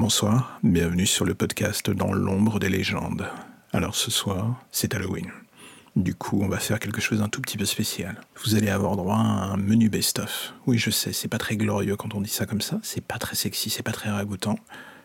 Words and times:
Bonsoir, 0.00 0.60
bienvenue 0.62 1.06
sur 1.06 1.24
le 1.24 1.34
podcast 1.34 1.90
Dans 1.90 2.12
l'ombre 2.12 2.60
des 2.60 2.68
légendes. 2.68 3.28
Alors 3.72 3.96
ce 3.96 4.12
soir, 4.12 4.64
c'est 4.70 4.94
Halloween. 4.94 5.26
Du 5.96 6.14
coup, 6.14 6.40
on 6.40 6.46
va 6.46 6.60
faire 6.60 6.78
quelque 6.78 7.00
chose 7.00 7.18
d'un 7.18 7.28
tout 7.28 7.40
petit 7.40 7.56
peu 7.56 7.64
spécial. 7.64 8.20
Vous 8.44 8.54
allez 8.54 8.68
avoir 8.68 8.94
droit 8.94 9.16
à 9.16 9.50
un 9.52 9.56
menu 9.56 9.88
best-of. 9.88 10.54
Oui, 10.68 10.78
je 10.78 10.90
sais, 10.90 11.12
c'est 11.12 11.26
pas 11.26 11.38
très 11.38 11.56
glorieux 11.56 11.96
quand 11.96 12.14
on 12.14 12.20
dit 12.20 12.30
ça 12.30 12.46
comme 12.46 12.60
ça, 12.60 12.78
c'est 12.84 13.04
pas 13.04 13.18
très 13.18 13.34
sexy, 13.34 13.70
c'est 13.70 13.82
pas 13.82 13.90
très 13.90 14.08
ragoûtant, 14.08 14.56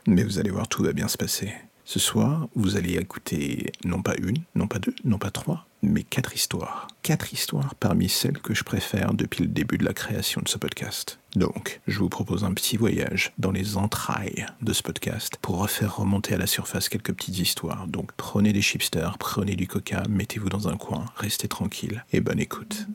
mais 0.05 0.23
vous 0.23 0.37
allez 0.37 0.51
voir, 0.51 0.67
tout 0.67 0.83
va 0.83 0.93
bien 0.93 1.07
se 1.07 1.17
passer. 1.17 1.51
Ce 1.85 1.99
soir, 1.99 2.47
vous 2.55 2.77
allez 2.77 2.95
écouter 2.95 3.71
non 3.83 4.01
pas 4.01 4.15
une, 4.15 4.37
non 4.55 4.67
pas 4.67 4.79
deux, 4.79 4.95
non 5.03 5.17
pas 5.17 5.31
trois, 5.31 5.67
mais 5.81 6.03
quatre 6.03 6.33
histoires. 6.33 6.87
Quatre 7.01 7.33
histoires 7.33 7.75
parmi 7.75 8.07
celles 8.07 8.39
que 8.39 8.53
je 8.53 8.63
préfère 8.63 9.13
depuis 9.13 9.43
le 9.43 9.49
début 9.49 9.77
de 9.77 9.83
la 9.83 9.93
création 9.93 10.41
de 10.41 10.47
ce 10.47 10.57
podcast. 10.57 11.19
Donc, 11.35 11.81
je 11.87 11.99
vous 11.99 12.07
propose 12.07 12.45
un 12.45 12.53
petit 12.53 12.77
voyage 12.77 13.33
dans 13.37 13.51
les 13.51 13.75
entrailles 13.75 14.45
de 14.61 14.71
ce 14.71 14.81
podcast 14.81 15.37
pour 15.41 15.57
refaire 15.57 15.97
remonter 15.97 16.33
à 16.33 16.37
la 16.37 16.47
surface 16.47 16.87
quelques 16.87 17.13
petites 17.13 17.39
histoires. 17.39 17.85
Donc, 17.87 18.13
prenez 18.13 18.53
des 18.53 18.61
chipsters, 18.61 19.17
prenez 19.17 19.57
du 19.57 19.67
coca, 19.67 20.03
mettez-vous 20.09 20.49
dans 20.49 20.69
un 20.69 20.77
coin, 20.77 21.05
restez 21.17 21.49
tranquille 21.49 22.05
et 22.13 22.21
bonne 22.21 22.39
écoute. 22.39 22.87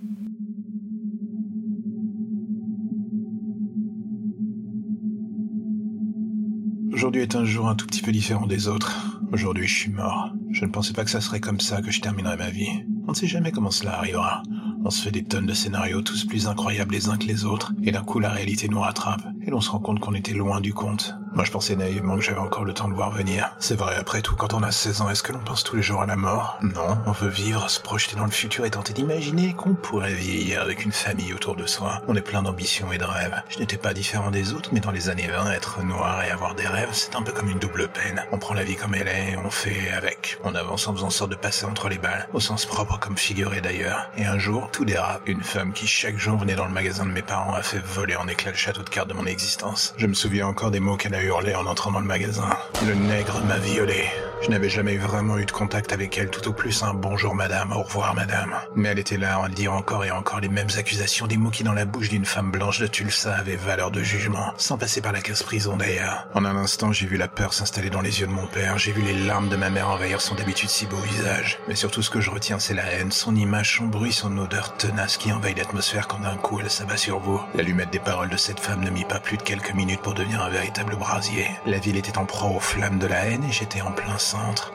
Aujourd'hui 6.99 7.23
est 7.23 7.37
un 7.37 7.45
jour 7.45 7.69
un 7.69 7.77
tout 7.77 7.87
petit 7.87 8.03
peu 8.03 8.11
différent 8.11 8.49
des 8.49 8.67
autres. 8.67 9.21
Aujourd'hui, 9.31 9.69
je 9.69 9.79
suis 9.79 9.91
mort. 9.93 10.33
Je 10.51 10.65
ne 10.65 10.71
pensais 10.73 10.93
pas 10.93 11.05
que 11.05 11.13
ça 11.13 11.21
serait 11.21 11.39
comme 11.39 11.61
ça 11.61 11.81
que 11.81 11.93
je 11.93 12.01
terminerais 12.01 12.37
ma 12.37 12.51
vie. 12.51 12.83
On 13.07 13.13
ne 13.13 13.15
sait 13.15 13.29
jamais 13.29 13.53
comment 13.53 13.71
cela 13.71 13.99
arrivera. 13.99 14.43
On 14.85 14.91
se 14.91 15.03
fait 15.03 15.13
des 15.13 15.23
tonnes 15.23 15.47
de 15.47 15.55
scénarios 15.55 16.03
tous 16.03 16.25
plus 16.25 16.49
incroyables 16.49 16.93
les 16.93 17.09
uns 17.09 17.17
que 17.17 17.29
les 17.29 17.45
autres, 17.45 17.73
et 17.85 17.93
d'un 17.93 18.03
coup 18.03 18.19
la 18.19 18.31
réalité 18.31 18.69
nous 18.69 18.81
rattrape, 18.81 19.23
et 19.47 19.51
l'on 19.51 19.61
se 19.61 19.71
rend 19.71 19.79
compte 19.79 20.01
qu'on 20.01 20.15
était 20.15 20.35
loin 20.35 20.61
du 20.61 20.75
compte. 20.75 21.15
Moi 21.33 21.45
je 21.45 21.51
pensais 21.51 21.77
naïvement 21.77 22.17
que 22.17 22.23
j'avais 22.23 22.39
encore 22.39 22.65
le 22.65 22.75
temps 22.75 22.89
de 22.89 22.95
voir 22.95 23.11
venir. 23.11 23.51
C'est 23.59 23.77
vrai, 23.77 23.97
après 23.97 24.23
tout, 24.23 24.37
quand 24.37 24.55
on 24.55 24.63
a 24.63 24.73
16 24.73 25.03
ans, 25.03 25.11
est-ce 25.11 25.23
que 25.23 25.33
l'on 25.33 25.39
pense 25.39 25.63
tous 25.65 25.77
les 25.77 25.83
jours 25.83 26.03
à 26.03 26.07
la 26.07 26.17
mort? 26.17 26.59
Non, 26.63 26.99
on 27.07 27.13
veut 27.13 27.29
vivre, 27.29 27.69
se 27.71 27.81
projeter 27.81 28.17
dans 28.17 28.25
le 28.25 28.31
futur 28.31 28.65
et 28.65 28.71
tenter 28.71 28.93
d'imaginer 28.93 29.55
qu'on 29.55 29.75
pourrait 29.75 30.15
vieillir 30.15 30.63
avec 30.63 30.85
une 30.85 30.93
famille 30.93 31.33
autour 31.33 31.57
de 31.57 31.67
soi. 31.67 32.03
On 32.09 32.15
est 32.15 32.23
plein 32.23 32.43
d'ambitions 32.43 32.93
et 32.93 32.99
de 32.99 33.05
rêves. 33.05 33.43
Je 33.49 33.59
n'étais 33.59 33.77
pas 33.77 33.95
différent 33.95 34.31
des 34.31 34.53
autres, 34.53 34.71
mais 34.73 34.81
dans 34.81 34.91
les 34.91 35.09
années 35.09 35.29
20, 35.29 35.53
être 35.53 35.83
noir 35.83 36.23
et 36.25 36.31
avoir 36.31 36.55
des 36.55 36.67
rêves, 36.67 36.91
c'est 36.93 37.15
un 37.15 37.23
peu 37.23 37.33
comme 37.33 37.49
une 37.49 37.59
double 37.59 37.89
peine. 37.89 38.25
On 38.33 38.39
prend 38.39 38.55
la 38.55 38.65
vie 38.65 38.77
comme 38.77 38.95
elle 38.95 39.09
est, 39.09 39.37
on 39.45 39.51
fait 39.51 39.91
avec. 39.91 40.39
On 40.45 40.55
avance 40.55 40.89
en 40.89 40.95
faisant 40.95 41.11
sorte 41.11 41.31
de 41.31 41.37
passer 41.37 41.67
entre 41.67 41.89
les 41.89 41.99
balles, 41.99 42.29
au 42.33 42.41
sens 42.41 42.67
propre 42.67 42.99
comme 42.99 43.17
figuré 43.17 43.61
d'ailleurs. 43.61 44.11
Et 44.17 44.25
un 44.25 44.39
jour, 44.39 44.71
tout 44.73 44.85
dérape. 44.85 45.23
Une 45.27 45.43
femme 45.43 45.73
qui 45.73 45.87
chaque 45.87 46.17
jour 46.19 46.39
venait 46.39 46.57
dans 46.57 46.67
le 46.67 46.73
magasin 46.73 47.05
de 47.05 47.11
mes 47.11 47.23
parents 47.23 47.55
a 47.55 47.63
fait 47.63 47.79
voler 47.79 48.17
en 48.17 48.29
éclats 48.29 48.51
le 48.51 48.57
château 48.57 48.83
de 48.83 48.89
cartes 48.89 49.09
de 49.09 49.15
mon 49.15 49.27
existence. 49.27 49.95
Je 49.97 50.07
me 50.07 50.15
souviens 50.15 50.47
encore 50.47 50.71
des 50.71 50.81
mots 50.81 50.97
qu'elle 50.97 51.15
a 51.15 51.23
hurlés 51.29 51.55
en 51.55 51.67
entrant 51.67 51.93
dans 51.93 52.01
le 52.01 52.07
magasin. 52.07 52.49
Le 52.87 52.95
nègre 52.95 53.41
m'a 53.47 53.59
violé. 53.59 54.05
Je 54.41 54.51
n'avais 54.51 54.69
jamais 54.69 54.97
vraiment 54.97 55.37
eu 55.37 55.47
de 55.47 55.51
contact 55.51 55.93
avec 55.93 56.17
elle, 56.17 56.31
tout 56.31 56.49
au 56.49 56.53
plus 56.53 56.83
un 56.83 56.95
bonjour 56.95 57.35
madame, 57.35 57.73
au 57.73 57.83
revoir 57.83 58.15
madame. 58.15 58.55
Mais 58.77 58.91
elle 58.91 58.99
était 59.01 59.17
là 59.17 59.43
à 59.43 59.49
dire 59.49 59.73
encore 59.73 60.05
et 60.05 60.11
encore 60.13 60.41
les 60.41 60.49
mêmes 60.49 60.69
accusations, 60.77 61.27
des 61.27 61.37
mots 61.37 61.51
qui 61.51 61.65
dans 61.65 61.73
la 61.73 61.85
bouche 61.85 62.09
d'une 62.09 62.25
femme 62.25 62.53
blanche 62.53 62.79
de 62.79 62.87
Tulsa 62.87 63.35
avaient 63.35 63.57
valeur 63.57 63.91
de 63.91 64.03
jugement, 64.03 64.53
sans 64.57 64.79
passer 64.79 65.01
par 65.01 65.13
la 65.13 65.21
casse 65.21 65.43
prison 65.43 65.77
d'ailleurs. 65.77 66.29
En 66.35 66.45
un 66.45 66.57
instant, 66.57 66.93
j'ai 66.93 67.07
vu 67.07 67.17
la 67.17 67.27
peur 67.27 67.53
s'installer 67.53 67.91
dans 67.91 68.01
les 68.01 68.21
yeux 68.21 68.29
de 68.29 68.33
mon 68.33 68.47
père, 68.47 68.79
j'ai 68.79 68.93
vu 68.93 69.03
les 69.03 69.19
larmes 69.27 69.49
de 69.49 69.57
ma 69.57 69.71
mère 69.71 69.89
envahir 69.89 70.21
son 70.21 70.37
d'habitude 70.37 70.71
si 70.71 70.87
beau 70.87 70.97
visage. 70.97 71.59
Mais 71.67 71.75
surtout 71.75 72.03
ce 72.03 72.11
que 72.11 72.21
je 72.21 72.31
retiens, 72.31 72.61
c'est 72.61 72.75
la 72.75 72.87
haine, 72.87 73.11
son 73.11 73.35
image, 73.35 73.79
son 73.79 73.87
bruit, 73.87 74.13
son 74.13 74.37
odeur 74.39 74.77
tenace 74.77 75.17
qui 75.17 75.33
envahit 75.33 75.59
l'atmosphère 75.59 76.07
quand 76.07 76.21
d'un 76.21 76.37
coup 76.37 76.61
elle 76.61 76.71
s'abat 76.71 76.97
sur 76.97 77.19
vous. 77.19 77.41
L'allumette 77.55 77.91
des 77.91 77.99
paroles 77.99 78.31
de 78.31 78.37
cette 78.37 78.61
femme 78.61 78.85
ne 78.85 78.91
mit 78.91 79.05
pas 79.05 79.19
plus 79.19 79.37
de 79.37 79.43
quelques 79.43 79.75
minutes 79.75 80.03
pour 80.03 80.15
devenir 80.15 80.43
un 80.43 80.51
véritable 80.51 80.97
brasier. 80.97 81.49
La 81.67 81.79
ville 81.79 81.97
était 81.97 82.19
en 82.19 82.25
proie 82.25 82.51
aux 82.51 82.61
flammes 82.61 82.99
de 82.99 83.07
la 83.07 83.27
haine 83.27 83.45
et 83.45 83.53
j'étais 83.53 83.81
en 83.81 83.91
plein 83.91 84.19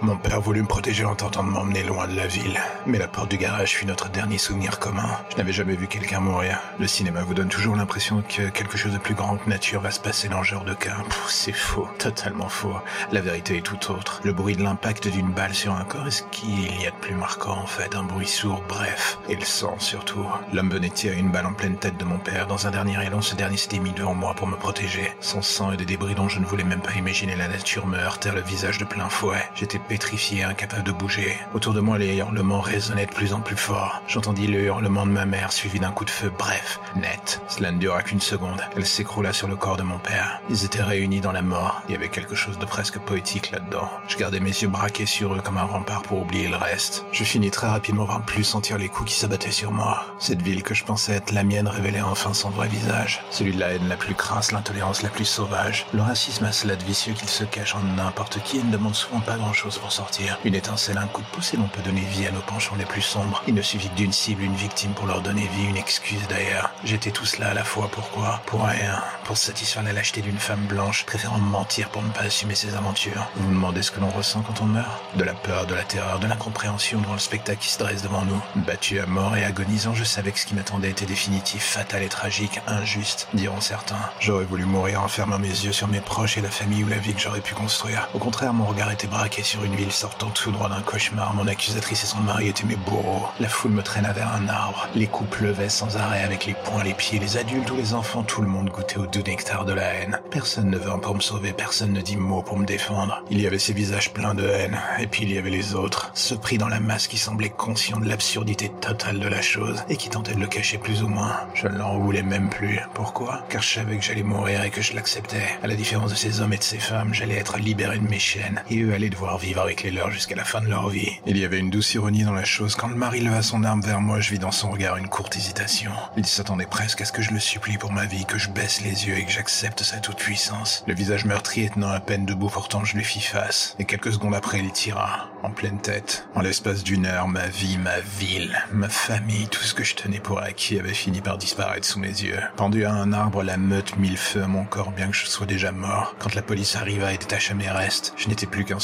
Mon 0.01 0.17
père 0.17 0.41
voulut 0.41 0.61
me 0.61 0.67
protéger 0.67 1.05
en 1.05 1.15
tentant 1.15 1.43
de 1.43 1.49
m'emmener 1.49 1.83
loin 1.83 2.07
de 2.07 2.15
la 2.15 2.27
ville. 2.27 2.59
Mais 2.85 2.97
la 2.97 3.07
porte 3.07 3.29
du 3.29 3.37
garage 3.37 3.75
fut 3.75 3.85
notre 3.85 4.09
dernier 4.09 4.37
souvenir 4.37 4.79
commun. 4.79 5.19
Je 5.31 5.37
n'avais 5.37 5.53
jamais 5.53 5.75
vu 5.75 5.87
quelqu'un 5.87 6.19
mourir. 6.19 6.59
Le 6.79 6.87
cinéma 6.87 7.21
vous 7.23 7.33
donne 7.33 7.49
toujours 7.49 7.75
l'impression 7.75 8.23
que 8.27 8.49
quelque 8.49 8.77
chose 8.77 8.93
de 8.93 8.97
plus 8.97 9.13
grand 9.13 9.37
que 9.37 9.49
nature 9.49 9.81
va 9.81 9.91
se 9.91 9.99
passer 9.99 10.27
dans 10.27 10.43
ce 10.43 10.49
genre 10.49 10.65
de 10.65 10.73
cas. 10.73 10.97
C'est 11.27 11.51
faux, 11.51 11.87
totalement 11.99 12.49
faux. 12.49 12.75
La 13.11 13.21
vérité 13.21 13.57
est 13.57 13.61
tout 13.61 13.91
autre. 13.91 14.21
Le 14.23 14.33
bruit 14.33 14.55
de 14.55 14.63
l'impact 14.63 15.07
d'une 15.07 15.31
balle 15.31 15.53
sur 15.53 15.75
un 15.75 15.83
corps 15.83 16.07
est 16.07 16.11
ce 16.11 16.23
qu'il 16.31 16.81
y 16.81 16.87
a 16.87 16.91
de 16.91 16.95
plus 16.95 17.15
marquant 17.15 17.57
en 17.57 17.67
fait? 17.67 17.95
Un 17.95 18.03
bruit 18.03 18.27
sourd, 18.27 18.63
bref. 18.67 19.19
Et 19.29 19.35
le 19.35 19.45
sang 19.45 19.75
surtout. 19.77 20.25
L'homme 20.51 20.69
venait 20.69 20.89
tirer 20.89 21.17
une 21.17 21.31
balle 21.31 21.45
en 21.45 21.53
pleine 21.53 21.77
tête 21.77 21.97
de 21.97 22.05
mon 22.05 22.17
père. 22.17 22.47
Dans 22.47 22.65
un 22.65 22.71
dernier 22.71 23.05
élan, 23.05 23.21
ce 23.21 23.35
dernier 23.35 23.57
s'était 23.57 23.79
mis 23.79 23.91
devant 23.91 24.15
moi 24.15 24.33
pour 24.33 24.47
me 24.47 24.55
protéger. 24.55 25.13
Son 25.19 25.41
sang 25.41 25.71
et 25.71 25.77
des 25.77 25.85
débris 25.85 26.15
dont 26.15 26.29
je 26.29 26.39
ne 26.39 26.45
voulais 26.45 26.63
même 26.63 26.81
pas 26.81 26.93
imaginer 26.93 27.35
la 27.35 27.47
nature 27.47 27.85
me 27.85 27.97
heurtèrent 27.97 28.35
le 28.35 28.41
visage 28.41 28.77
de 28.77 28.85
plein 28.85 29.09
fouet. 29.09 29.42
J'étais 29.55 29.79
pétrifié, 29.79 30.43
incapable 30.43 30.83
de 30.83 30.91
bouger. 30.91 31.37
Autour 31.53 31.73
de 31.73 31.79
moi, 31.79 31.97
les 31.97 32.15
hurlements 32.17 32.61
résonnaient 32.61 33.05
de 33.05 33.11
plus 33.11 33.33
en 33.33 33.41
plus 33.41 33.57
fort. 33.57 34.01
J'entendis 34.07 34.47
le 34.47 34.59
hurlement 34.61 35.05
de 35.05 35.11
ma 35.11 35.25
mère 35.25 35.51
suivi 35.51 35.79
d'un 35.79 35.91
coup 35.91 36.05
de 36.05 36.09
feu 36.09 36.31
bref, 36.37 36.79
net. 36.95 37.41
Cela 37.47 37.71
ne 37.71 37.79
dura 37.79 38.01
qu'une 38.03 38.21
seconde. 38.21 38.61
Elle 38.75 38.85
s'écroula 38.85 39.33
sur 39.33 39.47
le 39.47 39.55
corps 39.55 39.77
de 39.77 39.83
mon 39.83 39.99
père. 39.99 40.41
Ils 40.49 40.65
étaient 40.65 40.81
réunis 40.81 41.21
dans 41.21 41.31
la 41.31 41.41
mort. 41.41 41.81
Il 41.87 41.93
y 41.93 41.95
avait 41.95 42.09
quelque 42.09 42.35
chose 42.35 42.57
de 42.59 42.65
presque 42.65 42.99
poétique 42.99 43.51
là-dedans. 43.51 43.89
Je 44.07 44.17
gardais 44.17 44.39
mes 44.39 44.49
yeux 44.49 44.67
braqués 44.67 45.05
sur 45.05 45.33
eux 45.33 45.41
comme 45.41 45.57
un 45.57 45.63
rempart 45.63 46.03
pour 46.03 46.21
oublier 46.21 46.47
le 46.47 46.57
reste. 46.57 47.05
Je 47.11 47.23
finis 47.23 47.51
très 47.51 47.67
rapidement 47.67 48.05
par 48.05 48.23
plus 48.23 48.43
sentir 48.43 48.77
les 48.77 48.89
coups 48.89 49.11
qui 49.11 49.19
s'abattaient 49.19 49.51
sur 49.51 49.71
moi. 49.71 50.05
Cette 50.19 50.41
ville 50.41 50.63
que 50.63 50.73
je 50.73 50.83
pensais 50.83 51.13
être 51.13 51.31
la 51.31 51.43
mienne 51.43 51.67
révélait 51.67 52.01
enfin 52.01 52.33
son 52.33 52.49
vrai 52.49 52.67
visage. 52.67 53.23
Celui 53.29 53.53
de 53.53 53.59
la 53.59 53.73
haine 53.73 53.87
la 53.87 53.97
plus 53.97 54.15
crasse, 54.15 54.51
l'intolérance 54.51 55.01
la 55.01 55.09
plus 55.09 55.25
sauvage. 55.25 55.85
Le 55.93 56.01
racisme 56.01 56.45
a 56.45 56.51
cela 56.51 56.75
de 56.75 56.83
vicieux 56.83 57.13
qu'il 57.13 57.29
se 57.29 57.43
cache 57.43 57.75
en 57.75 57.83
n'importe 57.95 58.41
qui 58.43 58.59
et 58.59 58.63
ne 58.63 58.71
demande 58.71 58.95
souvent 58.95 59.19
pas 59.19 59.32
grand-chose 59.37 59.77
pour 59.77 59.91
sortir. 59.91 60.39
Une 60.43 60.55
étincelle, 60.55 60.97
un 60.97 61.07
coup 61.07 61.21
de 61.21 61.27
pouce 61.27 61.53
et 61.53 61.57
l'on 61.57 61.67
peut 61.67 61.81
donner 61.81 62.01
vie 62.01 62.27
à 62.27 62.31
nos 62.31 62.41
penchants 62.41 62.75
les 62.77 62.85
plus 62.85 63.01
sombres. 63.01 63.41
Il 63.47 63.53
ne 63.53 63.61
suffit 63.61 63.89
que 63.89 63.95
d'une 63.95 64.13
cible, 64.13 64.43
une 64.43 64.55
victime 64.55 64.93
pour 64.93 65.05
leur 65.05 65.21
donner 65.21 65.47
vie, 65.47 65.65
une 65.65 65.77
excuse 65.77 66.27
d'ailleurs. 66.27 66.71
J'étais 66.83 67.11
tout 67.11 67.25
cela 67.25 67.49
à 67.49 67.53
la 67.53 67.63
fois, 67.63 67.89
pourquoi? 67.91 68.41
Pour 68.45 68.63
rien. 68.63 69.01
Pour 69.25 69.37
satisfaire 69.37 69.83
la 69.83 69.93
lâcheté 69.93 70.21
d'une 70.21 70.37
femme 70.37 70.65
blanche, 70.65 71.05
préférant 71.05 71.37
mentir 71.37 71.89
pour 71.89 72.03
ne 72.03 72.09
pas 72.09 72.21
assumer 72.21 72.55
ses 72.55 72.75
aventures. 72.75 73.27
Vous 73.35 73.45
vous 73.45 73.53
demandez 73.53 73.81
ce 73.81 73.91
que 73.91 73.99
l'on 73.99 74.09
ressent 74.09 74.41
quand 74.41 74.61
on 74.61 74.65
meurt? 74.65 75.01
De 75.15 75.23
la 75.23 75.33
peur, 75.33 75.65
de 75.65 75.73
la 75.73 75.83
terreur, 75.83 76.19
de 76.19 76.27
l'incompréhension 76.27 76.99
devant 76.99 77.13
le 77.13 77.19
spectacle 77.19 77.59
qui 77.59 77.69
se 77.69 77.79
dresse 77.79 78.01
devant 78.01 78.23
nous. 78.23 78.41
Battu 78.55 78.99
à 78.99 79.05
mort 79.05 79.35
et 79.35 79.43
agonisant, 79.43 79.93
je 79.93 80.03
savais 80.03 80.31
que 80.31 80.39
ce 80.39 80.45
qui 80.45 80.55
m'attendait 80.55 80.89
était 80.89 81.05
définitif, 81.05 81.63
fatal 81.63 82.03
et 82.03 82.09
tragique, 82.09 82.59
injuste, 82.67 83.27
diront 83.33 83.61
certains. 83.61 83.95
J'aurais 84.19 84.45
voulu 84.45 84.65
mourir 84.65 85.01
en 85.01 85.07
fermant 85.07 85.39
mes 85.39 85.47
yeux 85.47 85.71
sur 85.71 85.87
mes 85.87 86.01
proches 86.01 86.37
et 86.37 86.41
la 86.41 86.49
famille 86.49 86.83
ou 86.83 86.87
la 86.87 86.97
vie 86.97 87.13
que 87.13 87.19
j'aurais 87.19 87.41
pu 87.41 87.53
construire. 87.53 88.09
Au 88.13 88.19
contraire, 88.19 88.53
mon 88.53 88.65
regard 88.65 88.91
était 88.91 89.07
sur 89.31 89.63
une 89.63 89.75
ville 89.75 89.91
sortant 89.91 90.29
tout 90.29 90.51
droit 90.51 90.69
d'un 90.69 90.81
cauchemar. 90.81 91.33
Mon 91.33 91.47
accusatrice 91.47 92.03
et 92.03 92.07
son 92.07 92.19
mari 92.19 92.49
étaient 92.49 92.65
mes 92.65 92.75
bourreaux. 92.75 93.27
La 93.39 93.47
foule 93.47 93.71
me 93.71 93.81
traîna 93.81 94.11
vers 94.11 94.31
un 94.33 94.47
arbre. 94.49 94.87
Les 94.95 95.07
coups 95.07 95.29
pleuvaient 95.29 95.69
sans 95.69 95.97
arrêt 95.97 96.23
avec 96.23 96.45
les 96.45 96.53
poings, 96.53 96.83
les 96.83 96.93
pieds, 96.93 97.19
les 97.19 97.37
adultes 97.37 97.71
ou 97.71 97.75
les 97.75 97.93
enfants. 97.93 98.23
Tout 98.23 98.41
le 98.41 98.47
monde 98.47 98.69
goûtait 98.69 98.97
au 98.97 99.07
doux 99.07 99.23
nectar 99.25 99.65
de 99.65 99.73
la 99.73 99.93
haine. 99.93 100.19
Personne 100.29 100.69
ne 100.69 100.77
vint 100.77 100.99
pour 100.99 101.15
me 101.15 101.21
sauver, 101.21 101.53
personne 101.53 101.93
ne 101.93 102.01
dit 102.01 102.17
mot 102.17 102.41
pour 102.41 102.57
me 102.57 102.65
défendre. 102.65 103.23
Il 103.31 103.39
y 103.39 103.47
avait 103.47 103.59
ces 103.59 103.73
visages 103.73 104.11
pleins 104.13 104.35
de 104.35 104.47
haine, 104.47 104.77
et 104.99 105.07
puis 105.07 105.23
il 105.23 105.31
y 105.31 105.37
avait 105.37 105.49
les 105.49 105.73
autres, 105.73 106.11
ceux 106.13 106.37
pris 106.37 106.57
dans 106.57 106.67
la 106.67 106.79
masse 106.79 107.07
qui 107.07 107.17
semblaient 107.17 107.49
conscients 107.49 107.99
de 107.99 108.09
l'absurdité 108.09 108.69
totale 108.81 109.19
de 109.19 109.27
la 109.27 109.41
chose 109.41 109.83
et 109.89 109.95
qui 109.95 110.09
tentaient 110.09 110.35
de 110.35 110.39
le 110.39 110.47
cacher 110.47 110.77
plus 110.77 111.01
ou 111.01 111.07
moins. 111.07 111.39
Je 111.53 111.67
ne 111.67 111.77
l'en 111.77 111.97
voulais 111.97 112.23
même 112.23 112.49
plus. 112.49 112.79
Pourquoi? 112.93 113.45
Car 113.49 113.61
je 113.61 113.73
savais 113.73 113.97
que 113.97 114.03
j'allais 114.03 114.23
mourir 114.23 114.63
et 114.63 114.69
que 114.69 114.81
je 114.81 114.93
l'acceptais. 114.93 115.47
À 115.63 115.67
la 115.67 115.75
différence 115.75 116.11
de 116.11 116.17
ces 116.17 116.41
hommes 116.41 116.53
et 116.53 116.57
de 116.57 116.63
ces 116.63 116.79
femmes, 116.79 117.13
j'allais 117.13 117.37
être 117.37 117.57
libéré 117.57 117.97
de 117.97 118.07
mes 118.07 118.19
chaînes 118.19 118.61
et 118.69 118.81
eux 118.81 118.93
allaient 118.93 119.09
devoir 119.13 119.37
vivre 119.37 119.61
avec 119.61 119.83
les 119.83 119.91
leurs 119.91 120.11
jusqu'à 120.11 120.35
la 120.35 120.43
fin 120.43 120.61
de 120.61 120.67
leur 120.67 120.89
vie. 120.89 121.11
Il 121.27 121.37
y 121.37 121.45
avait 121.45 121.59
une 121.59 121.69
douce 121.69 121.93
ironie 121.93 122.23
dans 122.23 122.33
la 122.33 122.43
chose. 122.43 122.75
Quand 122.75 122.87
le 122.87 122.95
mari 122.95 123.19
leva 123.19 123.41
son 123.41 123.63
arme 123.63 123.81
vers 123.81 124.01
moi, 124.01 124.19
je 124.19 124.31
vis 124.31 124.39
dans 124.39 124.51
son 124.51 124.71
regard 124.71 124.97
une 124.97 125.07
courte 125.07 125.35
hésitation. 125.35 125.91
Il 126.17 126.25
s'attendait 126.25 126.65
presque 126.65 127.01
à 127.01 127.05
ce 127.05 127.11
que 127.11 127.21
je 127.21 127.31
le 127.31 127.39
supplie 127.39 127.77
pour 127.77 127.91
ma 127.91 128.05
vie, 128.05 128.25
que 128.25 128.39
je 128.39 128.49
baisse 128.49 128.81
les 128.81 129.07
yeux 129.07 129.17
et 129.17 129.25
que 129.25 129.31
j'accepte 129.31 129.83
sa 129.83 129.97
toute-puissance. 129.97 130.83
Le 130.87 130.95
visage 130.95 131.25
meurtrier 131.25 131.69
tenant 131.69 131.89
à 131.89 131.99
peine 131.99 132.25
debout, 132.25 132.49
pourtant 132.49 132.83
je 132.85 132.97
lui 132.97 133.03
fis 133.03 133.21
face. 133.21 133.75
Et 133.77 133.85
quelques 133.85 134.13
secondes 134.13 134.35
après, 134.35 134.59
il 134.59 134.71
tira, 134.71 135.29
en 135.43 135.51
pleine 135.51 135.79
tête. 135.79 136.27
En 136.33 136.41
l'espace 136.41 136.83
d'une 136.83 137.05
heure, 137.05 137.27
ma 137.27 137.47
vie, 137.47 137.77
ma 137.77 137.99
ville, 137.99 138.57
ma 138.71 138.89
famille, 138.89 139.47
tout 139.47 139.63
ce 139.63 139.75
que 139.75 139.83
je 139.83 139.95
tenais 139.95 140.19
pour 140.19 140.39
acquis 140.39 140.79
avait 140.79 140.93
fini 140.93 141.21
par 141.21 141.37
disparaître 141.37 141.87
sous 141.87 141.99
mes 141.99 142.07
yeux. 142.07 142.39
Pendu 142.55 142.85
à 142.85 142.93
un 142.93 143.13
arbre, 143.13 143.43
la 143.43 143.57
meute 143.57 143.95
mit 143.97 144.09
le 144.09 144.17
feu 144.17 144.43
à 144.43 144.47
mon 144.47 144.65
corps 144.65 144.91
bien 144.91 145.09
que 145.09 145.15
je 145.15 145.27
sois 145.27 145.45
déjà 145.45 145.71
mort. 145.71 146.15
Quand 146.19 146.33
la 146.33 146.41
police 146.41 146.75
arriva 146.75 147.13
et 147.13 147.17
détacha 147.17 147.53
mes 147.53 147.69
restes, 147.69 148.13
je 148.17 148.27
n'étais 148.27 148.47
plus 148.47 148.65
qu'un 148.65 148.79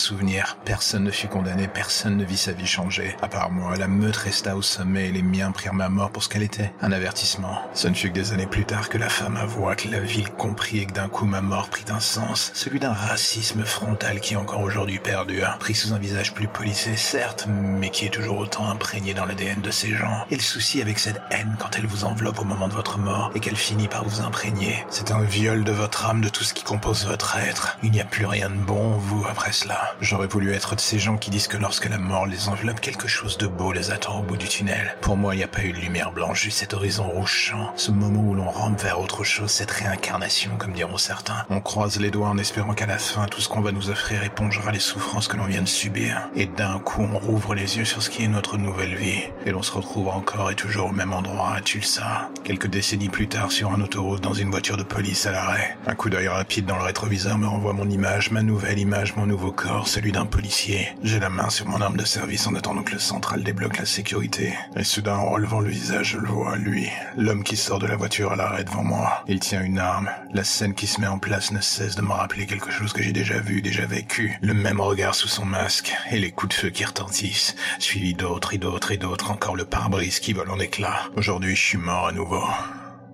Personne 0.65 1.03
ne 1.03 1.11
fut 1.11 1.27
condamné, 1.27 1.67
personne 1.67 2.17
ne 2.17 2.23
vit 2.23 2.37
sa 2.37 2.51
vie 2.51 2.65
changer. 2.65 3.15
À 3.21 3.27
part 3.27 3.51
moi, 3.51 3.75
la 3.75 3.87
meute 3.87 4.15
resta 4.15 4.55
au 4.55 4.61
sommet 4.61 5.09
et 5.09 5.11
les 5.11 5.21
miens 5.21 5.51
prirent 5.51 5.73
ma 5.73 5.89
mort 5.89 6.11
pour 6.11 6.23
ce 6.23 6.29
qu'elle 6.29 6.43
était. 6.43 6.71
Un 6.81 6.91
avertissement. 6.91 7.61
Ce 7.73 7.87
ne 7.87 7.93
fut 7.93 8.09
que 8.09 8.13
des 8.13 8.33
années 8.33 8.47
plus 8.47 8.65
tard 8.65 8.89
que 8.89 8.97
la 8.97 9.09
femme 9.09 9.37
avoua 9.37 9.75
que 9.75 9.87
la 9.87 9.99
ville 9.99 10.29
comprit 10.29 10.79
et 10.79 10.85
que 10.85 10.93
d'un 10.93 11.09
coup 11.09 11.25
ma 11.25 11.41
mort 11.41 11.69
prit 11.69 11.85
un 11.89 11.99
sens. 11.99 12.51
Celui 12.53 12.79
d'un 12.79 12.93
racisme 12.93 13.63
frontal 13.63 14.19
qui 14.19 14.35
encore 14.35 14.61
aujourd'hui 14.61 14.99
perdure. 14.99 15.57
Pris 15.59 15.75
sous 15.75 15.93
un 15.93 15.99
visage 15.99 16.33
plus 16.33 16.47
policé, 16.47 16.95
certes, 16.95 17.47
mais 17.49 17.89
qui 17.89 18.05
est 18.05 18.13
toujours 18.13 18.39
autant 18.39 18.69
imprégné 18.69 19.13
dans 19.13 19.25
l'ADN 19.25 19.61
de 19.61 19.71
ces 19.71 19.91
gens. 19.91 20.25
Et 20.31 20.35
le 20.35 20.41
souci 20.41 20.81
avec 20.81 20.99
cette 20.99 21.21
haine 21.31 21.55
quand 21.59 21.77
elle 21.77 21.87
vous 21.87 22.05
enveloppe 22.05 22.39
au 22.39 22.45
moment 22.45 22.67
de 22.67 22.73
votre 22.73 22.97
mort 22.97 23.31
et 23.35 23.39
qu'elle 23.39 23.55
finit 23.55 23.87
par 23.87 24.05
vous 24.05 24.21
imprégner. 24.21 24.85
C'est 24.89 25.11
un 25.11 25.21
viol 25.21 25.63
de 25.63 25.71
votre 25.71 26.05
âme, 26.05 26.21
de 26.21 26.29
tout 26.29 26.43
ce 26.43 26.53
qui 26.53 26.63
compose 26.63 27.05
votre 27.05 27.37
être. 27.37 27.77
Il 27.83 27.91
n'y 27.91 28.01
a 28.01 28.05
plus 28.05 28.25
rien 28.25 28.49
de 28.49 28.55
bon 28.55 28.97
vous 28.97 29.25
après 29.29 29.51
cela. 29.51 29.95
J'aurais 30.01 30.27
voulu 30.27 30.53
être 30.53 30.75
de 30.75 30.79
ces 30.79 30.97
gens 30.97 31.17
qui 31.17 31.29
disent 31.29 31.47
que 31.47 31.57
lorsque 31.57 31.89
la 31.89 31.97
mort 31.97 32.25
les 32.25 32.47
enveloppe, 32.47 32.79
quelque 32.79 33.09
chose 33.09 33.37
de 33.37 33.47
beau 33.47 33.73
les 33.73 33.91
attend 33.91 34.19
au 34.19 34.23
bout 34.23 34.37
du 34.37 34.47
tunnel. 34.47 34.95
Pour 35.01 35.17
moi, 35.17 35.35
il 35.35 35.39
n'y 35.39 35.43
a 35.43 35.47
pas 35.49 35.63
eu 35.63 35.73
de 35.73 35.77
lumière 35.77 36.13
blanche, 36.13 36.43
juste 36.43 36.59
cet 36.59 36.73
horizon 36.73 37.03
rougeant, 37.03 37.73
ce 37.75 37.91
moment 37.91 38.21
où 38.21 38.33
l'on 38.33 38.49
rampe 38.49 38.81
vers 38.81 39.01
autre 39.01 39.25
chose, 39.25 39.51
cette 39.51 39.71
réincarnation, 39.71 40.51
comme 40.57 40.71
diront 40.71 40.97
certains. 40.97 41.45
On 41.49 41.59
croise 41.59 41.99
les 41.99 42.11
doigts 42.11 42.29
en 42.29 42.37
espérant 42.37 42.73
qu'à 42.73 42.85
la 42.85 42.97
fin, 42.97 43.25
tout 43.25 43.41
ce 43.41 43.49
qu'on 43.49 43.59
va 43.59 43.73
nous 43.73 43.89
offrir 43.89 44.23
épongera 44.23 44.71
les 44.71 44.79
souffrances 44.79 45.27
que 45.27 45.35
l'on 45.35 45.45
vient 45.45 45.63
de 45.63 45.67
subir. 45.67 46.29
Et 46.33 46.45
d'un 46.45 46.79
coup, 46.79 47.01
on 47.01 47.19
rouvre 47.19 47.53
les 47.53 47.77
yeux 47.77 47.85
sur 47.85 48.01
ce 48.01 48.09
qui 48.09 48.23
est 48.23 48.29
notre 48.29 48.57
nouvelle 48.57 48.95
vie. 48.95 49.23
Et 49.45 49.51
l'on 49.51 49.63
se 49.63 49.73
retrouve 49.73 50.07
encore 50.07 50.49
et 50.49 50.55
toujours 50.55 50.91
au 50.91 50.93
même 50.93 51.11
endroit 51.11 51.55
à 51.55 51.61
Tulsa. 51.61 52.29
Quelques 52.45 52.67
décennies 52.67 53.09
plus 53.09 53.27
tard, 53.27 53.51
sur 53.51 53.73
un 53.73 53.81
autoroute, 53.81 54.21
dans 54.21 54.33
une 54.33 54.49
voiture 54.49 54.77
de 54.77 54.83
police 54.83 55.25
à 55.25 55.31
l'arrêt. 55.31 55.77
Un 55.87 55.95
coup 55.95 56.09
d'œil 56.09 56.29
rapide 56.29 56.65
dans 56.65 56.77
le 56.77 56.83
rétroviseur 56.83 57.37
me 57.37 57.47
renvoie 57.47 57.73
mon 57.73 57.89
image, 57.89 58.31
ma 58.31 58.43
nouvelle 58.43 58.79
image, 58.79 59.17
mon 59.17 59.25
nouveau 59.25 59.51
corps, 59.51 59.88
celui 59.89 60.11
d'un 60.11 60.27
policier. 60.27 60.89
J'ai 61.01 61.19
la 61.19 61.31
main 61.31 61.49
sur 61.49 61.67
mon 61.67 61.81
arme 61.81 61.97
de 61.97 62.05
service 62.05 62.45
en 62.45 62.53
attendant 62.53 62.83
que 62.83 62.93
le 62.93 62.99
central 62.99 63.43
débloque 63.43 63.79
la 63.79 63.85
sécurité. 63.85 64.53
Et 64.75 64.83
soudain, 64.83 65.15
en 65.15 65.31
relevant 65.31 65.61
le 65.61 65.69
visage, 65.69 66.11
je 66.11 66.17
le 66.19 66.27
vois, 66.27 66.57
lui, 66.57 66.87
l'homme 67.17 67.43
qui 67.43 67.57
sort 67.57 67.79
de 67.79 67.87
la 67.87 67.95
voiture 67.95 68.31
à 68.31 68.35
l'arrêt 68.35 68.63
devant 68.63 68.83
moi. 68.83 69.23
Il 69.27 69.39
tient 69.39 69.63
une 69.63 69.79
arme. 69.79 70.11
La 70.31 70.43
scène 70.43 70.75
qui 70.75 70.85
se 70.85 71.01
met 71.01 71.07
en 71.07 71.17
place 71.17 71.51
ne 71.51 71.59
cesse 71.59 71.95
de 71.95 72.03
me 72.03 72.11
rappeler 72.11 72.45
quelque 72.45 72.69
chose 72.69 72.93
que 72.93 73.01
j'ai 73.01 73.13
déjà 73.13 73.39
vu, 73.39 73.63
déjà 73.63 73.87
vécu. 73.87 74.37
Le 74.41 74.53
même 74.53 74.79
regard 74.79 75.15
sous 75.15 75.27
son 75.27 75.45
masque, 75.45 75.91
et 76.11 76.19
les 76.19 76.31
coups 76.31 76.55
de 76.55 76.61
feu 76.61 76.69
qui 76.69 76.85
retentissent, 76.85 77.55
suivis 77.79 78.13
d'autres 78.13 78.53
et 78.53 78.59
d'autres 78.59 78.91
et 78.91 78.97
d'autres, 78.97 79.31
encore 79.31 79.55
le 79.55 79.65
pare-brise 79.65 80.19
qui 80.19 80.33
vole 80.33 80.51
en 80.51 80.59
éclats. 80.59 81.09
Aujourd'hui, 81.15 81.55
je 81.55 81.65
suis 81.65 81.77
mort 81.79 82.09
à 82.09 82.11
nouveau. 82.11 82.43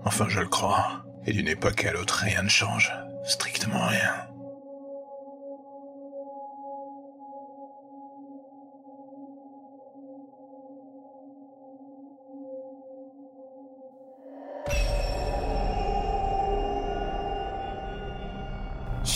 Enfin, 0.04 0.26
je 0.28 0.42
le 0.42 0.50
crois. 0.50 1.06
Et 1.26 1.32
d'une 1.32 1.48
époque 1.48 1.86
à 1.86 1.94
l'autre, 1.94 2.16
rien 2.16 2.44
ne 2.44 2.50
change. 2.50 2.92
Strictement 3.24 3.88
rien. 3.88 4.35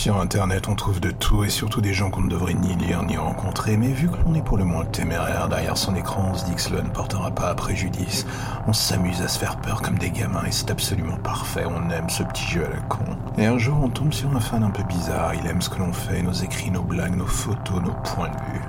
Sur 0.00 0.18
Internet, 0.18 0.66
on 0.68 0.74
trouve 0.76 0.98
de 0.98 1.10
tout 1.10 1.44
et 1.44 1.50
surtout 1.50 1.82
des 1.82 1.92
gens 1.92 2.08
qu'on 2.08 2.22
ne 2.22 2.30
devrait 2.30 2.54
ni 2.54 2.74
lire 2.74 3.02
ni 3.02 3.18
rencontrer, 3.18 3.76
mais 3.76 3.92
vu 3.92 4.08
que 4.08 4.16
l'on 4.24 4.34
est 4.34 4.40
pour 4.40 4.56
le 4.56 4.64
moins 4.64 4.86
téméraire 4.86 5.50
derrière 5.50 5.76
son 5.76 5.94
écran, 5.94 6.30
on 6.32 6.34
se 6.34 6.46
dit 6.46 6.72
ne 6.72 6.88
portera 6.88 7.30
pas 7.30 7.50
à 7.50 7.54
préjudice. 7.54 8.24
On 8.66 8.72
s'amuse 8.72 9.20
à 9.20 9.28
se 9.28 9.38
faire 9.38 9.58
peur 9.58 9.82
comme 9.82 9.98
des 9.98 10.10
gamins 10.10 10.46
et 10.46 10.52
c'est 10.52 10.70
absolument 10.70 11.18
parfait, 11.18 11.66
on 11.66 11.90
aime 11.90 12.08
ce 12.08 12.22
petit 12.22 12.46
jeu 12.46 12.64
à 12.64 12.70
la 12.70 12.80
con. 12.88 13.04
Et 13.36 13.44
un 13.44 13.58
jour, 13.58 13.76
on 13.78 13.90
tombe 13.90 14.14
sur 14.14 14.34
un 14.34 14.40
fan 14.40 14.62
un 14.62 14.70
peu 14.70 14.84
bizarre, 14.84 15.34
il 15.34 15.46
aime 15.46 15.60
ce 15.60 15.68
que 15.68 15.80
l'on 15.80 15.92
fait, 15.92 16.22
nos 16.22 16.32
écrits, 16.32 16.70
nos 16.70 16.80
blagues, 16.80 17.16
nos 17.16 17.26
photos, 17.26 17.82
nos 17.82 17.92
points 17.92 18.30
de 18.30 18.54
vue. 18.54 18.64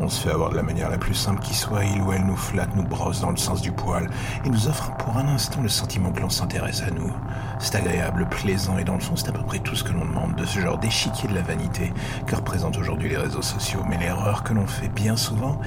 On 0.00 0.08
se 0.08 0.20
fait 0.20 0.30
avoir 0.30 0.50
de 0.50 0.56
la 0.56 0.62
manière 0.62 0.90
la 0.90 0.98
plus 0.98 1.14
simple 1.14 1.40
qui 1.40 1.54
soit, 1.54 1.84
il 1.84 2.02
ou 2.02 2.12
elle 2.12 2.26
nous 2.26 2.36
flatte, 2.36 2.74
nous 2.74 2.82
brosse 2.82 3.20
dans 3.20 3.30
le 3.30 3.36
sens 3.36 3.62
du 3.62 3.70
poil, 3.70 4.10
et 4.44 4.48
nous 4.48 4.66
offre 4.66 4.90
pour 4.96 5.16
un 5.16 5.28
instant 5.28 5.62
le 5.62 5.68
sentiment 5.68 6.10
que 6.10 6.20
l'on 6.20 6.30
s'intéresse 6.30 6.82
à 6.82 6.90
nous. 6.90 7.12
C'est 7.60 7.76
agréable, 7.76 8.26
plaisant, 8.28 8.76
et 8.76 8.84
dans 8.84 8.94
le 8.94 9.00
fond, 9.00 9.14
c'est 9.14 9.28
à 9.28 9.32
peu 9.32 9.44
près 9.44 9.60
tout 9.60 9.76
ce 9.76 9.84
que 9.84 9.92
l'on 9.92 10.04
demande 10.04 10.34
de 10.34 10.44
ce 10.44 10.58
genre 10.58 10.78
d'échiquier 10.78 11.28
de 11.28 11.34
la 11.34 11.42
vanité 11.42 11.92
que 12.26 12.34
représentent 12.34 12.76
aujourd'hui 12.76 13.08
les 13.08 13.16
réseaux 13.16 13.42
sociaux. 13.42 13.82
Mais 13.88 13.96
l'erreur 13.96 14.42
que 14.42 14.52
l'on 14.52 14.66
fait 14.66 14.88
bien 14.88 15.16
souvent 15.16 15.60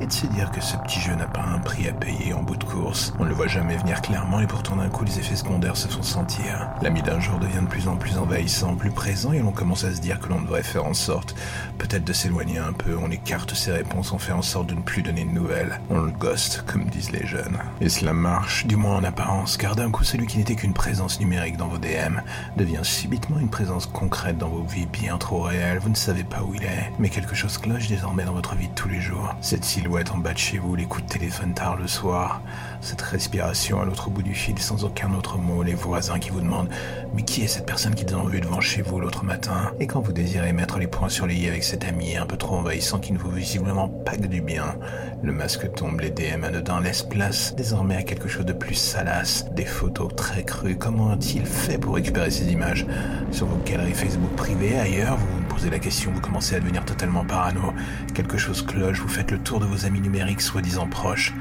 est 0.00 0.06
de 0.06 0.12
se 0.12 0.26
dire 0.26 0.50
que 0.50 0.60
ce 0.60 0.76
petit 0.78 1.00
jeu 1.00 1.14
n'a 1.14 1.26
pas 1.26 1.42
un 1.42 1.58
prix 1.58 1.88
à 1.88 1.92
payer 1.92 2.32
en 2.32 2.42
bout 2.42 2.56
de 2.56 2.64
course. 2.64 3.12
On 3.18 3.24
ne 3.24 3.28
le 3.28 3.34
voit 3.34 3.46
jamais 3.46 3.76
venir 3.76 4.00
clairement 4.02 4.40
et 4.40 4.46
pourtant 4.46 4.76
d'un 4.76 4.88
coup 4.88 5.04
les 5.04 5.18
effets 5.18 5.36
secondaires 5.36 5.76
se 5.76 5.88
font 5.88 6.02
sentir. 6.02 6.68
L'ami 6.82 7.02
d'un 7.02 7.20
jour 7.20 7.38
devient 7.38 7.62
de 7.62 7.66
plus 7.66 7.88
en 7.88 7.96
plus 7.96 8.18
envahissant, 8.18 8.74
plus 8.76 8.90
présent 8.90 9.32
et 9.32 9.40
l'on 9.40 9.52
commence 9.52 9.84
à 9.84 9.94
se 9.94 10.00
dire 10.00 10.20
que 10.20 10.28
l'on 10.28 10.40
devrait 10.40 10.62
faire 10.62 10.86
en 10.86 10.94
sorte 10.94 11.34
peut-être 11.78 12.04
de 12.04 12.12
s'éloigner 12.12 12.58
un 12.58 12.72
peu, 12.72 12.96
on 12.96 13.10
écarte 13.10 13.54
ses 13.54 13.72
réponses, 13.72 14.12
on 14.12 14.18
fait 14.18 14.32
en 14.32 14.42
sorte 14.42 14.68
de 14.68 14.74
ne 14.74 14.80
plus 14.80 15.02
donner 15.02 15.24
de 15.24 15.30
nouvelles. 15.30 15.80
On 15.90 16.00
le 16.00 16.12
ghost, 16.12 16.64
comme 16.66 16.84
disent 16.84 17.10
les 17.10 17.26
jeunes. 17.26 17.58
Et 17.80 17.88
cela 17.88 18.12
marche, 18.12 18.66
du 18.66 18.76
moins 18.76 18.96
en 18.96 19.04
apparence, 19.04 19.56
car 19.56 19.76
d'un 19.76 19.90
coup 19.90 20.04
celui 20.04 20.26
qui 20.26 20.38
n'était 20.38 20.54
qu'une 20.54 20.74
présence 20.74 21.20
numérique 21.20 21.56
dans 21.56 21.68
vos 21.68 21.78
DM 21.78 22.20
devient 22.56 22.80
subitement 22.82 23.38
une 23.38 23.50
présence 23.50 23.86
concrète 23.86 24.38
dans 24.38 24.48
vos 24.48 24.62
vies 24.62 24.86
bien 24.86 25.18
trop 25.18 25.42
réelles. 25.42 25.78
Vous 25.78 25.88
ne 25.88 25.96
savez 25.96 26.24
pas 26.24 26.42
où 26.42 26.54
il 26.54 26.62
est, 26.62 26.92
mais 26.98 27.08
quelque 27.08 27.34
chose 27.34 27.58
cloche 27.58 27.88
désormais 27.88 28.24
dans 28.24 28.32
votre 28.32 28.54
vie 28.54 28.68
de 28.68 28.74
tous 28.74 28.88
les 28.88 29.00
jours. 29.00 29.34
Cette 29.40 29.64
silhouette 29.82 30.12
en 30.12 30.18
bas 30.18 30.32
de 30.32 30.38
chez 30.38 30.58
vous, 30.58 30.76
les 30.76 30.84
coups 30.84 31.04
de 31.06 31.12
téléphone 31.12 31.54
tard 31.54 31.76
le 31.76 31.88
soir, 31.88 32.40
cette 32.80 33.02
respiration 33.02 33.80
à 33.80 33.84
l'autre 33.84 34.10
bout 34.10 34.22
du 34.22 34.32
fil 34.32 34.56
sans 34.60 34.84
aucun 34.84 35.12
autre 35.12 35.38
mot, 35.38 35.64
les 35.64 35.74
voisins 35.74 36.20
qui 36.20 36.30
vous 36.30 36.40
demandent 36.40 36.68
Mais 37.14 37.22
qui 37.22 37.42
est 37.42 37.48
cette 37.48 37.66
personne 37.66 37.96
qui 37.96 38.04
est 38.04 38.14
en 38.14 38.24
vue 38.24 38.40
devant 38.40 38.60
chez 38.60 38.80
vous 38.80 39.00
l'autre 39.00 39.24
matin? 39.24 39.72
Et 39.80 39.88
quand 39.88 40.00
vous 40.00 40.12
désirez 40.12 40.52
mettre 40.52 40.78
les 40.78 40.86
points 40.86 41.08
sur 41.08 41.26
les 41.26 41.34
i 41.34 41.48
avec 41.48 41.64
cet 41.64 41.84
ami 41.84 42.16
un 42.16 42.26
peu 42.26 42.36
trop 42.36 42.56
envahissant 42.56 43.00
qui 43.00 43.12
ne 43.12 43.18
vous 43.18 43.30
visiblement 43.32 43.88
pas 43.88 44.16
que 44.16 44.28
du 44.28 44.40
bien, 44.40 44.76
le 45.22 45.32
masque 45.32 45.72
tombe, 45.74 46.00
les 46.00 46.10
DM 46.10 46.44
anodins 46.44 46.80
laissent 46.80 47.02
place 47.02 47.54
désormais 47.56 47.96
à 47.96 48.02
quelque 48.02 48.28
chose 48.28 48.46
de 48.46 48.52
plus 48.52 48.74
salace, 48.74 49.46
des 49.52 49.64
photos 49.64 50.14
très 50.14 50.44
crues. 50.44 50.76
Comment 50.76 51.10
a-t-il 51.10 51.44
fait 51.44 51.78
pour 51.78 51.96
récupérer 51.96 52.30
ces 52.30 52.52
images? 52.52 52.86
Sur 53.32 53.46
vos 53.46 53.58
galeries 53.64 53.94
Facebook 53.94 54.34
privées, 54.36 54.78
ailleurs, 54.78 55.16
vous 55.16 55.26
vous 55.26 55.54
posez 55.54 55.70
la 55.70 55.78
question, 55.78 56.12
vous 56.12 56.20
commencez 56.20 56.54
à 56.54 56.60
devenir 56.60 56.84
totalement 56.84 57.24
parano. 57.24 57.72
Quelque 58.14 58.38
chose 58.38 58.62
cloche, 58.62 59.00
vous 59.00 59.08
faites 59.08 59.30
le 59.30 59.38
tour 59.38 59.60
de 59.60 59.66
vos 59.72 59.86
amis 59.86 60.02
numériques 60.02 60.42
soi-disant 60.42 60.86
proches. 60.86 61.32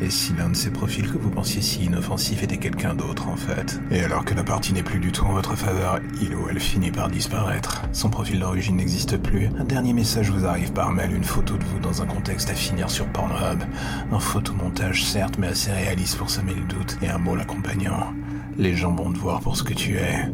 Et 0.00 0.08
si 0.08 0.32
l'un 0.32 0.48
de 0.48 0.56
ces 0.56 0.70
profils 0.70 1.06
que 1.06 1.18
vous 1.18 1.30
pensiez 1.30 1.60
si 1.60 1.84
inoffensif 1.84 2.42
était 2.42 2.56
quelqu'un 2.56 2.94
d'autre 2.94 3.28
en 3.28 3.36
fait? 3.36 3.78
Et 3.90 4.02
alors 4.02 4.24
que 4.24 4.34
la 4.34 4.42
partie 4.42 4.72
n'est 4.72 4.82
plus 4.82 4.98
du 4.98 5.12
tout 5.12 5.24
en 5.24 5.32
votre 5.32 5.54
faveur, 5.54 6.00
il 6.20 6.34
ou 6.34 6.48
elle 6.48 6.58
finit 6.58 6.90
par 6.90 7.10
disparaître. 7.10 7.82
Son 7.92 8.08
profil 8.08 8.40
d'origine 8.40 8.76
n'existe 8.76 9.18
plus. 9.18 9.50
Un 9.58 9.64
dernier 9.64 9.92
message 9.92 10.30
vous 10.30 10.46
arrive 10.46 10.72
par 10.72 10.92
mail, 10.92 11.14
une 11.14 11.24
photo 11.24 11.58
de 11.58 11.64
vous 11.64 11.78
dans 11.78 12.00
un 12.00 12.06
contexte 12.06 12.50
à 12.50 12.54
finir 12.54 12.88
sur 12.88 13.06
Pornhub. 13.08 13.62
Un 14.10 14.18
photomontage 14.18 15.04
certes, 15.04 15.36
mais 15.38 15.48
assez 15.48 15.70
réaliste 15.70 16.16
pour 16.16 16.30
semer 16.30 16.54
le 16.54 16.64
doute, 16.64 16.96
et 17.02 17.08
un 17.08 17.18
mot 17.18 17.36
l'accompagnant. 17.36 18.14
Les 18.56 18.74
gens 18.74 18.94
vont 18.94 19.12
te 19.12 19.18
voir 19.18 19.40
pour 19.40 19.56
ce 19.58 19.62
que 19.62 19.74
tu 19.74 19.96
es. 19.96 20.26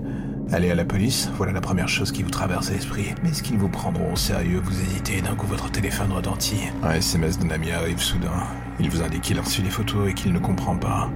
Allez 0.52 0.68
à 0.68 0.74
la 0.74 0.84
police, 0.84 1.30
voilà 1.36 1.52
la 1.52 1.60
première 1.60 1.88
chose 1.88 2.10
qui 2.10 2.24
vous 2.24 2.30
traverse 2.30 2.72
l'esprit. 2.72 3.14
Mais 3.22 3.28
est-ce 3.28 3.40
qu'ils 3.40 3.56
vous 3.56 3.68
prendront 3.68 4.12
au 4.12 4.16
sérieux 4.16 4.60
Vous 4.64 4.80
hésitez 4.80 5.20
d'un 5.20 5.36
coup 5.36 5.46
votre 5.46 5.70
téléphone 5.70 6.10
retentit. 6.10 6.62
Un 6.82 6.94
SMS 6.94 7.38
d'un 7.38 7.50
ami 7.50 7.70
arrive 7.70 8.00
soudain. 8.00 8.42
Il 8.80 8.90
vous 8.90 9.00
indique 9.00 9.22
qu'il 9.22 9.38
a 9.38 9.42
reçu 9.42 9.62
des 9.62 9.70
photos 9.70 10.10
et 10.10 10.14
qu'il 10.14 10.32
ne 10.32 10.40
comprend 10.40 10.74
pas. 10.74 11.08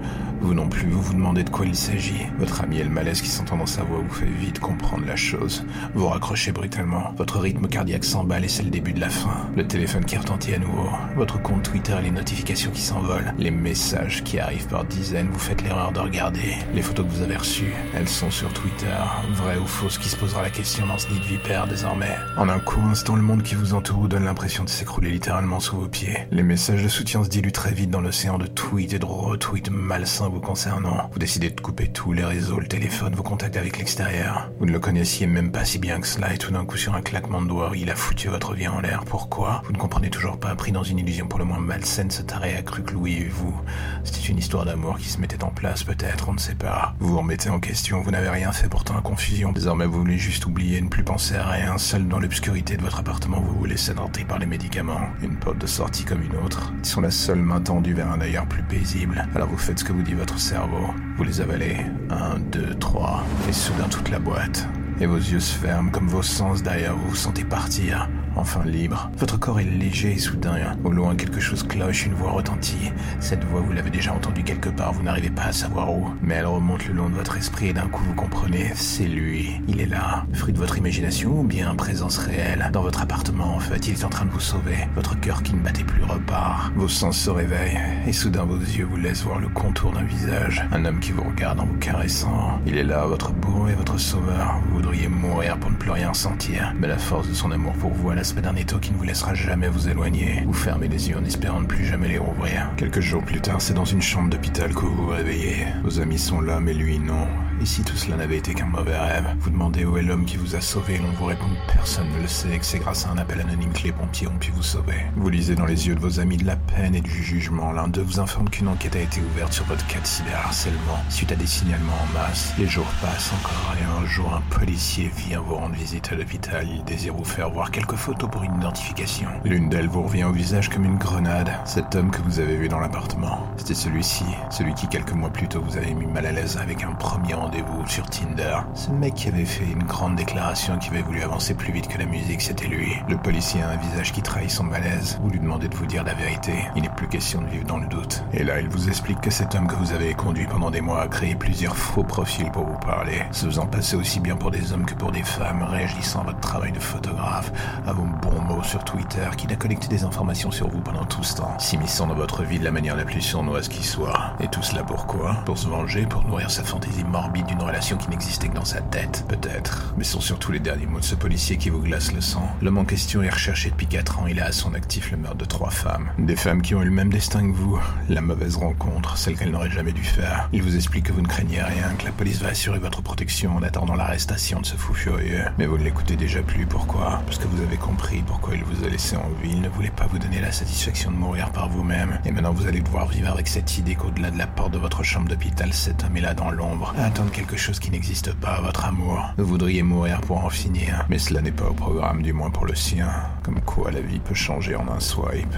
Vous 0.44 0.52
non 0.52 0.68
plus, 0.68 0.86
vous 0.90 1.00
vous 1.00 1.14
demandez 1.14 1.42
de 1.42 1.48
quoi 1.48 1.64
il 1.64 1.74
s'agit. 1.74 2.26
Votre 2.38 2.60
ami 2.60 2.78
et 2.78 2.84
le 2.84 2.90
malaise 2.90 3.22
qui 3.22 3.30
s'entend 3.30 3.56
dans 3.56 3.64
sa 3.64 3.82
voix 3.82 4.00
vous 4.06 4.14
fait 4.14 4.26
vite 4.26 4.60
comprendre 4.60 5.06
la 5.06 5.16
chose. 5.16 5.64
Vous 5.94 6.06
raccrochez 6.06 6.52
brutalement. 6.52 7.14
Votre 7.16 7.38
rythme 7.38 7.66
cardiaque 7.66 8.04
s'emballe 8.04 8.44
et 8.44 8.48
c'est 8.48 8.62
le 8.62 8.68
début 8.68 8.92
de 8.92 9.00
la 9.00 9.08
fin. 9.08 9.48
Le 9.56 9.66
téléphone 9.66 10.04
qui 10.04 10.18
retentit 10.18 10.52
à 10.52 10.58
nouveau. 10.58 10.90
Votre 11.16 11.40
compte 11.40 11.62
Twitter 11.62 11.96
et 11.98 12.02
les 12.02 12.10
notifications 12.10 12.70
qui 12.72 12.82
s'envolent. 12.82 13.32
Les 13.38 13.50
messages 13.50 14.22
qui 14.22 14.38
arrivent 14.38 14.66
par 14.66 14.84
dizaines. 14.84 15.30
Vous 15.32 15.38
faites 15.38 15.62
l'erreur 15.62 15.92
de 15.92 16.00
regarder. 16.00 16.56
Les 16.74 16.82
photos 16.82 17.06
que 17.06 17.12
vous 17.12 17.22
avez 17.22 17.36
reçues, 17.36 17.72
elles 17.94 18.06
sont 18.06 18.30
sur 18.30 18.52
Twitter. 18.52 18.98
Vraies 19.32 19.56
ou 19.56 19.66
fausses 19.66 19.96
qui 19.96 20.10
se 20.10 20.16
posera 20.16 20.42
la 20.42 20.50
question 20.50 20.86
dans 20.86 20.98
ce 20.98 21.08
nid 21.08 21.20
de 21.20 21.24
vipère 21.24 21.66
désormais. 21.66 22.18
En 22.36 22.50
un 22.50 22.58
court 22.58 22.84
instant, 22.84 23.16
le 23.16 23.22
monde 23.22 23.42
qui 23.42 23.54
vous 23.54 23.72
entoure 23.72 24.00
vous 24.00 24.08
donne 24.08 24.26
l'impression 24.26 24.62
de 24.62 24.68
s'écrouler 24.68 25.10
littéralement 25.10 25.58
sous 25.58 25.78
vos 25.78 25.88
pieds. 25.88 26.28
Les 26.30 26.42
messages 26.42 26.82
de 26.82 26.88
soutien 26.88 27.24
se 27.24 27.30
diluent 27.30 27.50
très 27.50 27.72
vite 27.72 27.88
dans 27.88 28.02
l'océan 28.02 28.36
de 28.36 28.46
tweets 28.46 28.92
et 28.92 28.98
de 28.98 29.06
retweets 29.06 29.70
malsains 29.70 30.33
vous 30.34 30.40
concernant. 30.40 31.08
Vous 31.12 31.18
décidez 31.18 31.50
de 31.50 31.60
couper 31.60 31.88
tous 31.88 32.12
les 32.12 32.24
réseaux, 32.24 32.58
le 32.58 32.66
téléphone, 32.66 33.14
vos 33.14 33.22
contacts 33.22 33.56
avec 33.56 33.78
l'extérieur. 33.78 34.50
Vous 34.58 34.66
ne 34.66 34.72
le 34.72 34.80
connaissiez 34.80 35.26
même 35.26 35.52
pas 35.52 35.64
si 35.64 35.78
bien 35.78 36.00
que 36.00 36.06
cela 36.06 36.34
et 36.34 36.38
tout 36.38 36.50
d'un 36.50 36.64
coup 36.64 36.76
sur 36.76 36.94
un 36.94 37.02
claquement 37.02 37.40
de 37.40 37.46
doigts, 37.46 37.70
il 37.74 37.88
a 37.88 37.94
foutu 37.94 38.28
votre 38.28 38.52
vie 38.54 38.66
en 38.66 38.80
l'air. 38.80 39.04
Pourquoi? 39.04 39.62
Vous 39.64 39.72
ne 39.72 39.78
comprenez 39.78 40.10
toujours 40.10 40.38
pas, 40.38 40.54
pris 40.56 40.72
dans 40.72 40.82
une 40.82 40.98
illusion 40.98 41.28
pour 41.28 41.38
le 41.38 41.44
moins 41.44 41.60
malsaine, 41.60 42.10
ce 42.10 42.22
taré 42.22 42.56
a 42.56 42.62
cru 42.62 42.82
que 42.82 42.92
Louis 42.92 43.14
et 43.14 43.28
vous. 43.28 43.54
C'était 44.02 44.28
une 44.28 44.38
histoire 44.38 44.64
d'amour 44.64 44.98
qui 44.98 45.08
se 45.08 45.20
mettait 45.20 45.44
en 45.44 45.50
place 45.50 45.84
peut-être, 45.84 46.28
on 46.28 46.34
ne 46.34 46.38
sait 46.38 46.56
pas. 46.56 46.94
Vous 46.98 47.10
vous 47.10 47.18
remettez 47.18 47.50
en 47.50 47.60
question, 47.60 48.02
vous 48.02 48.10
n'avez 48.10 48.28
rien 48.28 48.50
fait 48.50 48.68
pourtant 48.68 48.98
à 48.98 49.02
confusion. 49.02 49.52
Désormais 49.52 49.86
vous 49.86 50.00
voulez 50.00 50.18
juste 50.18 50.46
oublier, 50.46 50.80
ne 50.80 50.88
plus 50.88 51.04
penser 51.04 51.36
à 51.36 51.46
rien. 51.46 51.78
Seul 51.78 52.08
dans 52.08 52.18
l'obscurité 52.18 52.76
de 52.76 52.82
votre 52.82 52.98
appartement, 52.98 53.40
vous 53.40 53.56
vous 53.56 53.64
laissez 53.66 53.94
tenter 53.94 54.24
par 54.24 54.40
les 54.40 54.46
médicaments. 54.46 55.00
Une 55.22 55.36
porte 55.36 55.58
de 55.58 55.66
sortie 55.66 56.04
comme 56.04 56.22
une 56.22 56.36
autre. 56.44 56.72
Ils 56.80 56.86
sont 56.86 57.00
la 57.00 57.12
seule 57.12 57.40
main 57.40 57.60
tendue 57.60 57.94
vers 57.94 58.10
un 58.10 58.20
ailleurs 58.20 58.46
plus 58.46 58.64
paisible. 58.64 59.28
Alors 59.36 59.48
vous 59.48 59.58
faites 59.58 59.78
ce 59.78 59.84
que 59.84 59.92
vous 59.92 60.02
dit 60.02 60.14
votre 60.14 60.23
cerveau. 60.36 60.92
Vous 61.16 61.24
les 61.24 61.40
avalez. 61.40 61.76
Un, 62.10 62.38
deux, 62.52 62.74
trois. 62.74 63.24
Et 63.48 63.52
soudain 63.52 63.88
toute 63.88 64.10
la 64.10 64.18
boîte. 64.18 64.66
Et 65.00 65.06
vos 65.06 65.16
yeux 65.16 65.40
se 65.40 65.58
ferment 65.58 65.90
comme 65.90 66.08
vos 66.08 66.22
sens 66.22 66.62
derrière 66.62 66.94
vous 66.94 67.08
vous 67.10 67.16
sentez 67.16 67.44
partir. 67.44 68.08
Enfin 68.36 68.64
libre. 68.64 69.10
Votre 69.18 69.38
corps 69.38 69.60
est 69.60 69.64
léger 69.64 70.12
et 70.12 70.18
soudain. 70.18 70.76
Au 70.84 70.90
loin, 70.90 71.14
quelque 71.14 71.40
chose 71.40 71.62
cloche, 71.62 72.06
une 72.06 72.14
voix 72.14 72.32
retentit. 72.32 72.90
Cette 73.20 73.44
voix, 73.44 73.60
vous 73.60 73.72
l'avez 73.72 73.90
déjà 73.90 74.12
entendue 74.12 74.42
quelque 74.42 74.68
part, 74.68 74.92
vous 74.92 75.02
n'arrivez 75.02 75.30
pas 75.30 75.44
à 75.44 75.52
savoir 75.52 75.92
où. 75.92 76.08
Mais 76.22 76.34
elle 76.34 76.46
remonte 76.46 76.86
le 76.86 76.94
long 76.94 77.08
de 77.08 77.14
votre 77.14 77.36
esprit 77.36 77.68
et 77.68 77.72
d'un 77.72 77.88
coup 77.88 78.02
vous 78.04 78.14
comprenez, 78.14 78.72
c'est 78.74 79.06
lui. 79.06 79.60
Il 79.68 79.80
est 79.80 79.86
là. 79.86 80.24
Fruit 80.32 80.52
de 80.52 80.58
votre 80.58 80.78
imagination 80.78 81.40
ou 81.40 81.44
bien 81.44 81.74
présence 81.74 82.18
réelle? 82.18 82.70
Dans 82.72 82.82
votre 82.82 83.02
appartement, 83.02 83.54
en 83.54 83.60
fait, 83.60 83.86
il 83.88 83.94
est 83.94 84.04
en 84.04 84.08
train 84.08 84.24
de 84.24 84.30
vous 84.30 84.40
sauver. 84.40 84.76
Votre 84.94 85.18
cœur 85.20 85.42
qui 85.42 85.54
ne 85.54 85.60
battait 85.60 85.84
plus 85.84 86.02
repart. 86.02 86.72
Vos 86.74 86.88
sens 86.88 87.16
se 87.16 87.30
réveillent 87.30 87.78
et 88.06 88.12
soudain 88.12 88.44
vos 88.44 88.58
yeux 88.58 88.86
vous 88.90 88.96
laissent 88.96 89.22
voir 89.22 89.38
le 89.38 89.48
contour 89.48 89.92
d'un 89.92 90.04
visage. 90.04 90.64
Un 90.72 90.84
homme 90.84 91.00
qui 91.00 91.12
vous 91.12 91.24
regarde 91.24 91.60
en 91.60 91.66
vous 91.66 91.78
caressant. 91.78 92.60
Il 92.66 92.76
est 92.76 92.84
là, 92.84 93.06
votre 93.06 93.32
bourreau 93.32 93.68
et 93.68 93.74
votre 93.74 93.98
sauveur. 93.98 94.60
Vous 94.68 94.76
voudriez 94.76 95.08
mourir 95.08 95.58
pour 95.58 95.70
ne 95.70 95.76
plus 95.76 95.90
rien 95.90 96.08
ressentir. 96.10 96.72
Mais 96.78 96.88
la 96.88 96.98
force 96.98 97.28
de 97.28 97.34
son 97.34 97.50
amour 97.50 97.74
pour 97.74 97.92
vous 97.92 98.10
a 98.10 98.14
d'un 98.32 98.56
étau 98.56 98.78
qui 98.78 98.90
ne 98.90 98.96
vous 98.96 99.04
laissera 99.04 99.34
jamais 99.34 99.68
vous 99.68 99.88
éloigner. 99.88 100.42
Vous 100.46 100.54
fermez 100.54 100.88
les 100.88 101.10
yeux 101.10 101.18
en 101.18 101.24
espérant 101.24 101.60
ne 101.60 101.66
plus 101.66 101.84
jamais 101.84 102.08
les 102.08 102.18
rouvrir. 102.18 102.70
Quelques 102.76 103.00
jours 103.00 103.22
plus 103.22 103.40
tard, 103.40 103.60
c'est 103.60 103.74
dans 103.74 103.84
une 103.84 104.00
chambre 104.00 104.30
d'hôpital 104.30 104.72
que 104.72 104.80
vous 104.80 104.94
vous 104.94 105.08
réveillez. 105.08 105.66
Vos 105.82 106.00
amis 106.00 106.18
sont 106.18 106.40
là, 106.40 106.58
mais 106.58 106.72
lui 106.72 106.98
non. 106.98 107.26
Et 107.60 107.66
si 107.66 107.82
tout 107.82 107.96
cela 107.96 108.16
n'avait 108.16 108.38
été 108.38 108.52
qu'un 108.52 108.66
mauvais 108.66 108.98
rêve 108.98 109.36
Vous 109.38 109.50
demandez 109.50 109.84
où 109.84 109.96
est 109.96 110.02
l'homme 110.02 110.24
qui 110.24 110.36
vous 110.36 110.54
a 110.56 110.60
sauvé, 110.60 110.98
l'on 110.98 111.10
vous 111.12 111.26
répond 111.26 111.46
que 111.46 111.72
personne 111.72 112.08
ne 112.10 112.22
le 112.22 112.28
sait 112.28 112.54
et 112.54 112.58
que 112.58 112.64
c'est 112.64 112.78
grâce 112.78 113.06
à 113.06 113.10
un 113.10 113.18
appel 113.18 113.40
anonyme 113.40 113.72
que 113.72 113.84
les 113.84 113.92
pompiers 113.92 114.26
ont 114.26 114.38
pu 114.38 114.50
vous 114.50 114.62
sauver. 114.62 114.96
Vous 115.16 115.28
lisez 115.28 115.54
dans 115.54 115.64
les 115.64 115.86
yeux 115.86 115.94
de 115.94 116.00
vos 116.00 116.20
amis 116.20 116.36
de 116.36 116.46
la 116.46 116.56
peine 116.56 116.94
et 116.94 117.00
du 117.00 117.22
jugement. 117.22 117.72
L'un 117.72 117.88
d'eux 117.88 118.02
vous 118.02 118.20
informe 118.20 118.50
qu'une 118.50 118.68
enquête 118.68 118.96
a 118.96 119.00
été 119.00 119.20
ouverte 119.20 119.52
sur 119.52 119.64
votre 119.66 119.86
cas 119.86 120.00
de 120.00 120.06
cyberharcèlement 120.06 120.98
suite 121.08 121.32
à 121.32 121.36
des 121.36 121.46
signalements 121.46 121.92
en 121.92 122.12
masse. 122.12 122.52
Les 122.58 122.66
jours 122.66 122.86
passent 123.00 123.32
encore 123.32 123.74
et 123.80 124.02
un 124.02 124.06
jour 124.06 124.34
un 124.34 124.54
policier 124.54 125.10
vient 125.16 125.40
vous 125.40 125.54
rendre 125.54 125.74
visite 125.74 126.12
à 126.12 126.16
l'hôpital. 126.16 126.66
Il 126.68 126.84
désire 126.84 127.14
vous 127.14 127.24
faire 127.24 127.50
voir 127.50 127.70
quelques 127.70 127.96
photos 127.96 128.28
pour 128.30 128.42
une 128.42 128.56
identification. 128.56 129.28
L'une 129.44 129.68
d'elles 129.68 129.88
vous 129.88 130.02
revient 130.02 130.24
au 130.24 130.32
visage 130.32 130.68
comme 130.68 130.84
une 130.84 130.98
grenade. 130.98 131.50
Cet 131.64 131.94
homme 131.94 132.10
que 132.10 132.22
vous 132.22 132.40
avez 132.40 132.56
vu 132.56 132.68
dans 132.68 132.80
l'appartement, 132.80 133.46
c'était 133.56 133.74
celui-ci, 133.74 134.24
celui 134.50 134.74
qui 134.74 134.88
quelques 134.88 135.12
mois 135.12 135.30
plus 135.30 135.48
tôt 135.48 135.62
vous 135.62 135.76
avait 135.76 135.94
mis 135.94 136.06
mal 136.06 136.26
à 136.26 136.32
l'aise 136.32 136.58
avec 136.60 136.82
un 136.82 136.92
premier 136.92 137.34
rendez-vous 137.44 137.86
sur 137.86 138.08
Tinder. 138.08 138.56
Ce 138.74 138.90
mec 138.90 139.12
qui 139.14 139.28
avait 139.28 139.44
fait 139.44 139.66
une 139.66 139.82
grande 139.82 140.16
déclaration 140.16 140.78
qui 140.78 140.88
avait 140.88 141.02
voulu 141.02 141.22
avancer 141.22 141.52
plus 141.52 141.74
vite 141.74 141.88
que 141.88 141.98
la 141.98 142.06
musique, 142.06 142.40
c'était 142.40 142.66
lui. 142.66 142.96
Le 143.06 143.18
policier 143.18 143.60
a 143.60 143.68
un 143.68 143.76
visage 143.76 144.12
qui 144.12 144.22
trahit 144.22 144.50
son 144.50 144.64
malaise. 144.64 145.18
Vous 145.22 145.28
lui 145.28 145.40
demandez 145.40 145.68
de 145.68 145.76
vous 145.76 145.84
dire 145.84 146.04
la 146.04 146.14
vérité. 146.14 146.52
Il 146.74 146.82
n'est 146.82 146.88
plus 146.88 147.06
question 147.06 147.42
de 147.42 147.48
vivre 147.48 147.66
dans 147.66 147.76
le 147.76 147.86
doute. 147.86 148.24
Et 148.32 148.44
là, 148.44 148.60
il 148.60 148.68
vous 148.70 148.88
explique 148.88 149.20
que 149.20 149.28
cet 149.28 149.54
homme 149.54 149.66
que 149.66 149.74
vous 149.74 149.92
avez 149.92 150.14
conduit 150.14 150.46
pendant 150.46 150.70
des 150.70 150.80
mois 150.80 151.02
a 151.02 151.08
créé 151.08 151.34
plusieurs 151.34 151.76
faux 151.76 152.02
profils 152.02 152.50
pour 152.50 152.64
vous 152.64 152.78
parler, 152.78 153.20
se 153.30 153.44
faisant 153.44 153.66
passer 153.66 153.96
aussi 153.96 154.20
bien 154.20 154.36
pour 154.36 154.50
des 154.50 154.72
hommes 154.72 154.86
que 154.86 154.94
pour 154.94 155.12
des 155.12 155.22
femmes, 155.22 155.64
réagissant 155.64 156.24
votre 156.24 156.40
travail 156.40 156.72
de 156.72 156.80
photographe, 156.80 157.52
à 157.86 157.92
vos 157.92 158.06
bons 158.22 158.40
mots 158.40 158.62
sur 158.62 158.82
Twitter, 158.84 159.28
qu'il 159.36 159.52
a 159.52 159.56
collecté 159.56 159.88
des 159.88 160.04
informations 160.04 160.50
sur 160.50 160.70
vous 160.70 160.80
pendant 160.80 161.04
tout 161.04 161.22
ce 161.22 161.36
temps, 161.36 161.58
s'immisçant 161.58 162.06
dans 162.06 162.14
votre 162.14 162.42
vie 162.42 162.58
de 162.58 162.64
la 162.64 162.70
manière 162.70 162.96
la 162.96 163.04
plus 163.04 163.20
sournoise 163.20 163.68
qui 163.68 163.82
soit. 163.82 164.32
Et 164.40 164.48
tout 164.48 164.62
cela 164.62 164.82
pourquoi? 164.82 165.34
Pour 165.44 165.58
se 165.58 165.68
venger, 165.68 166.06
pour 166.06 166.24
nourrir 166.24 166.50
sa 166.50 166.64
fantaisie 166.64 167.04
morbide 167.04 167.33
d'une 167.42 167.60
relation 167.60 167.96
qui 167.96 168.08
n'existait 168.08 168.48
que 168.48 168.54
dans 168.54 168.64
sa 168.64 168.80
tête, 168.80 169.24
peut-être. 169.28 169.94
Mais 169.96 170.04
ce 170.04 170.12
sont 170.12 170.20
surtout 170.20 170.52
les 170.52 170.60
derniers 170.60 170.86
mots 170.86 171.00
de 171.00 171.04
ce 171.04 171.14
policier 171.14 171.56
qui 171.56 171.70
vous 171.70 171.80
glace 171.80 172.12
le 172.12 172.20
sang. 172.20 172.48
L'homme 172.62 172.78
en 172.78 172.84
question 172.84 173.22
est 173.22 173.30
recherché 173.30 173.70
depuis 173.70 173.86
4 173.86 174.20
ans, 174.20 174.26
il 174.26 174.40
a 174.40 174.46
à 174.46 174.52
son 174.52 174.74
actif 174.74 175.10
le 175.10 175.16
meurtre 175.16 175.38
de 175.38 175.44
trois 175.44 175.70
femmes. 175.70 176.10
Des 176.18 176.36
femmes 176.36 176.62
qui 176.62 176.74
ont 176.74 176.82
eu 176.82 176.86
le 176.86 176.90
même 176.90 177.10
destin 177.10 177.46
que 177.46 177.54
vous, 177.54 177.78
la 178.08 178.20
mauvaise 178.20 178.56
rencontre, 178.56 179.16
celle 179.18 179.36
qu'elles 179.36 179.50
n'auraient 179.50 179.70
jamais 179.70 179.92
dû 179.92 180.04
faire. 180.04 180.48
Il 180.52 180.62
vous 180.62 180.76
explique 180.76 181.06
que 181.06 181.12
vous 181.12 181.22
ne 181.22 181.28
craignez 181.28 181.62
rien, 181.62 181.94
que 181.98 182.04
la 182.04 182.12
police 182.12 182.40
va 182.40 182.48
assurer 182.48 182.78
votre 182.78 183.02
protection 183.02 183.56
en 183.56 183.62
attendant 183.62 183.94
l'arrestation 183.94 184.60
de 184.60 184.66
ce 184.66 184.76
fou 184.76 184.94
furieux. 184.94 185.44
Mais 185.58 185.66
vous 185.66 185.78
ne 185.78 185.84
l'écoutez 185.84 186.16
déjà 186.16 186.42
plus, 186.42 186.66
pourquoi? 186.66 187.22
Parce 187.26 187.38
que 187.38 187.48
vous 187.48 187.62
avez 187.62 187.76
compris 187.76 188.22
pourquoi 188.26 188.54
il 188.54 188.64
vous 188.64 188.84
a 188.84 188.88
laissé 188.88 189.16
en 189.16 189.28
vie, 189.42 189.50
il 189.52 189.60
ne 189.60 189.68
voulait 189.68 189.90
pas 189.90 190.06
vous 190.06 190.18
donner 190.18 190.40
la 190.40 190.52
satisfaction 190.52 191.10
de 191.10 191.16
mourir 191.16 191.50
par 191.50 191.68
vous-même. 191.68 192.18
Et 192.24 192.30
maintenant 192.30 192.52
vous 192.52 192.66
allez 192.66 192.80
devoir 192.80 193.08
vivre 193.08 193.30
avec 193.30 193.48
cette 193.48 193.78
idée 193.78 193.94
qu'au-delà 193.94 194.30
de 194.30 194.38
la 194.38 194.46
porte 194.46 194.72
de 194.72 194.78
votre 194.78 195.02
chambre 195.02 195.28
d'hôpital, 195.28 195.72
cet 195.72 196.04
homme 196.04 196.16
est 196.16 196.20
là 196.20 196.34
dans 196.34 196.50
l'ombre, 196.50 196.94
à 196.98 197.10
quelque 197.30 197.56
chose 197.56 197.78
qui 197.78 197.90
n'existe 197.90 198.32
pas, 198.34 198.60
votre 198.60 198.84
amour. 198.84 199.32
Vous 199.38 199.46
voudriez 199.46 199.82
mourir 199.82 200.20
pour 200.20 200.44
en 200.44 200.50
finir, 200.50 201.04
mais 201.08 201.18
cela 201.18 201.40
n'est 201.40 201.52
pas 201.52 201.68
au 201.68 201.74
programme, 201.74 202.22
du 202.22 202.32
moins 202.32 202.50
pour 202.50 202.66
le 202.66 202.74
sien. 202.74 203.10
Comme 203.42 203.60
quoi 203.60 203.90
la 203.90 204.00
vie 204.00 204.18
peut 204.18 204.34
changer 204.34 204.74
en 204.76 204.88
un 204.88 205.00
swipe. 205.00 205.54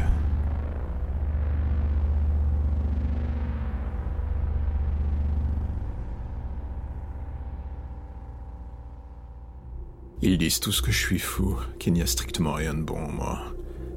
Ils 10.22 10.38
disent 10.38 10.60
tous 10.60 10.80
que 10.80 10.90
je 10.90 10.98
suis 10.98 11.18
fou, 11.18 11.56
qu'il 11.78 11.92
n'y 11.92 12.02
a 12.02 12.06
strictement 12.06 12.52
rien 12.52 12.74
de 12.74 12.82
bon 12.82 13.04
en 13.04 13.12
moi. 13.12 13.38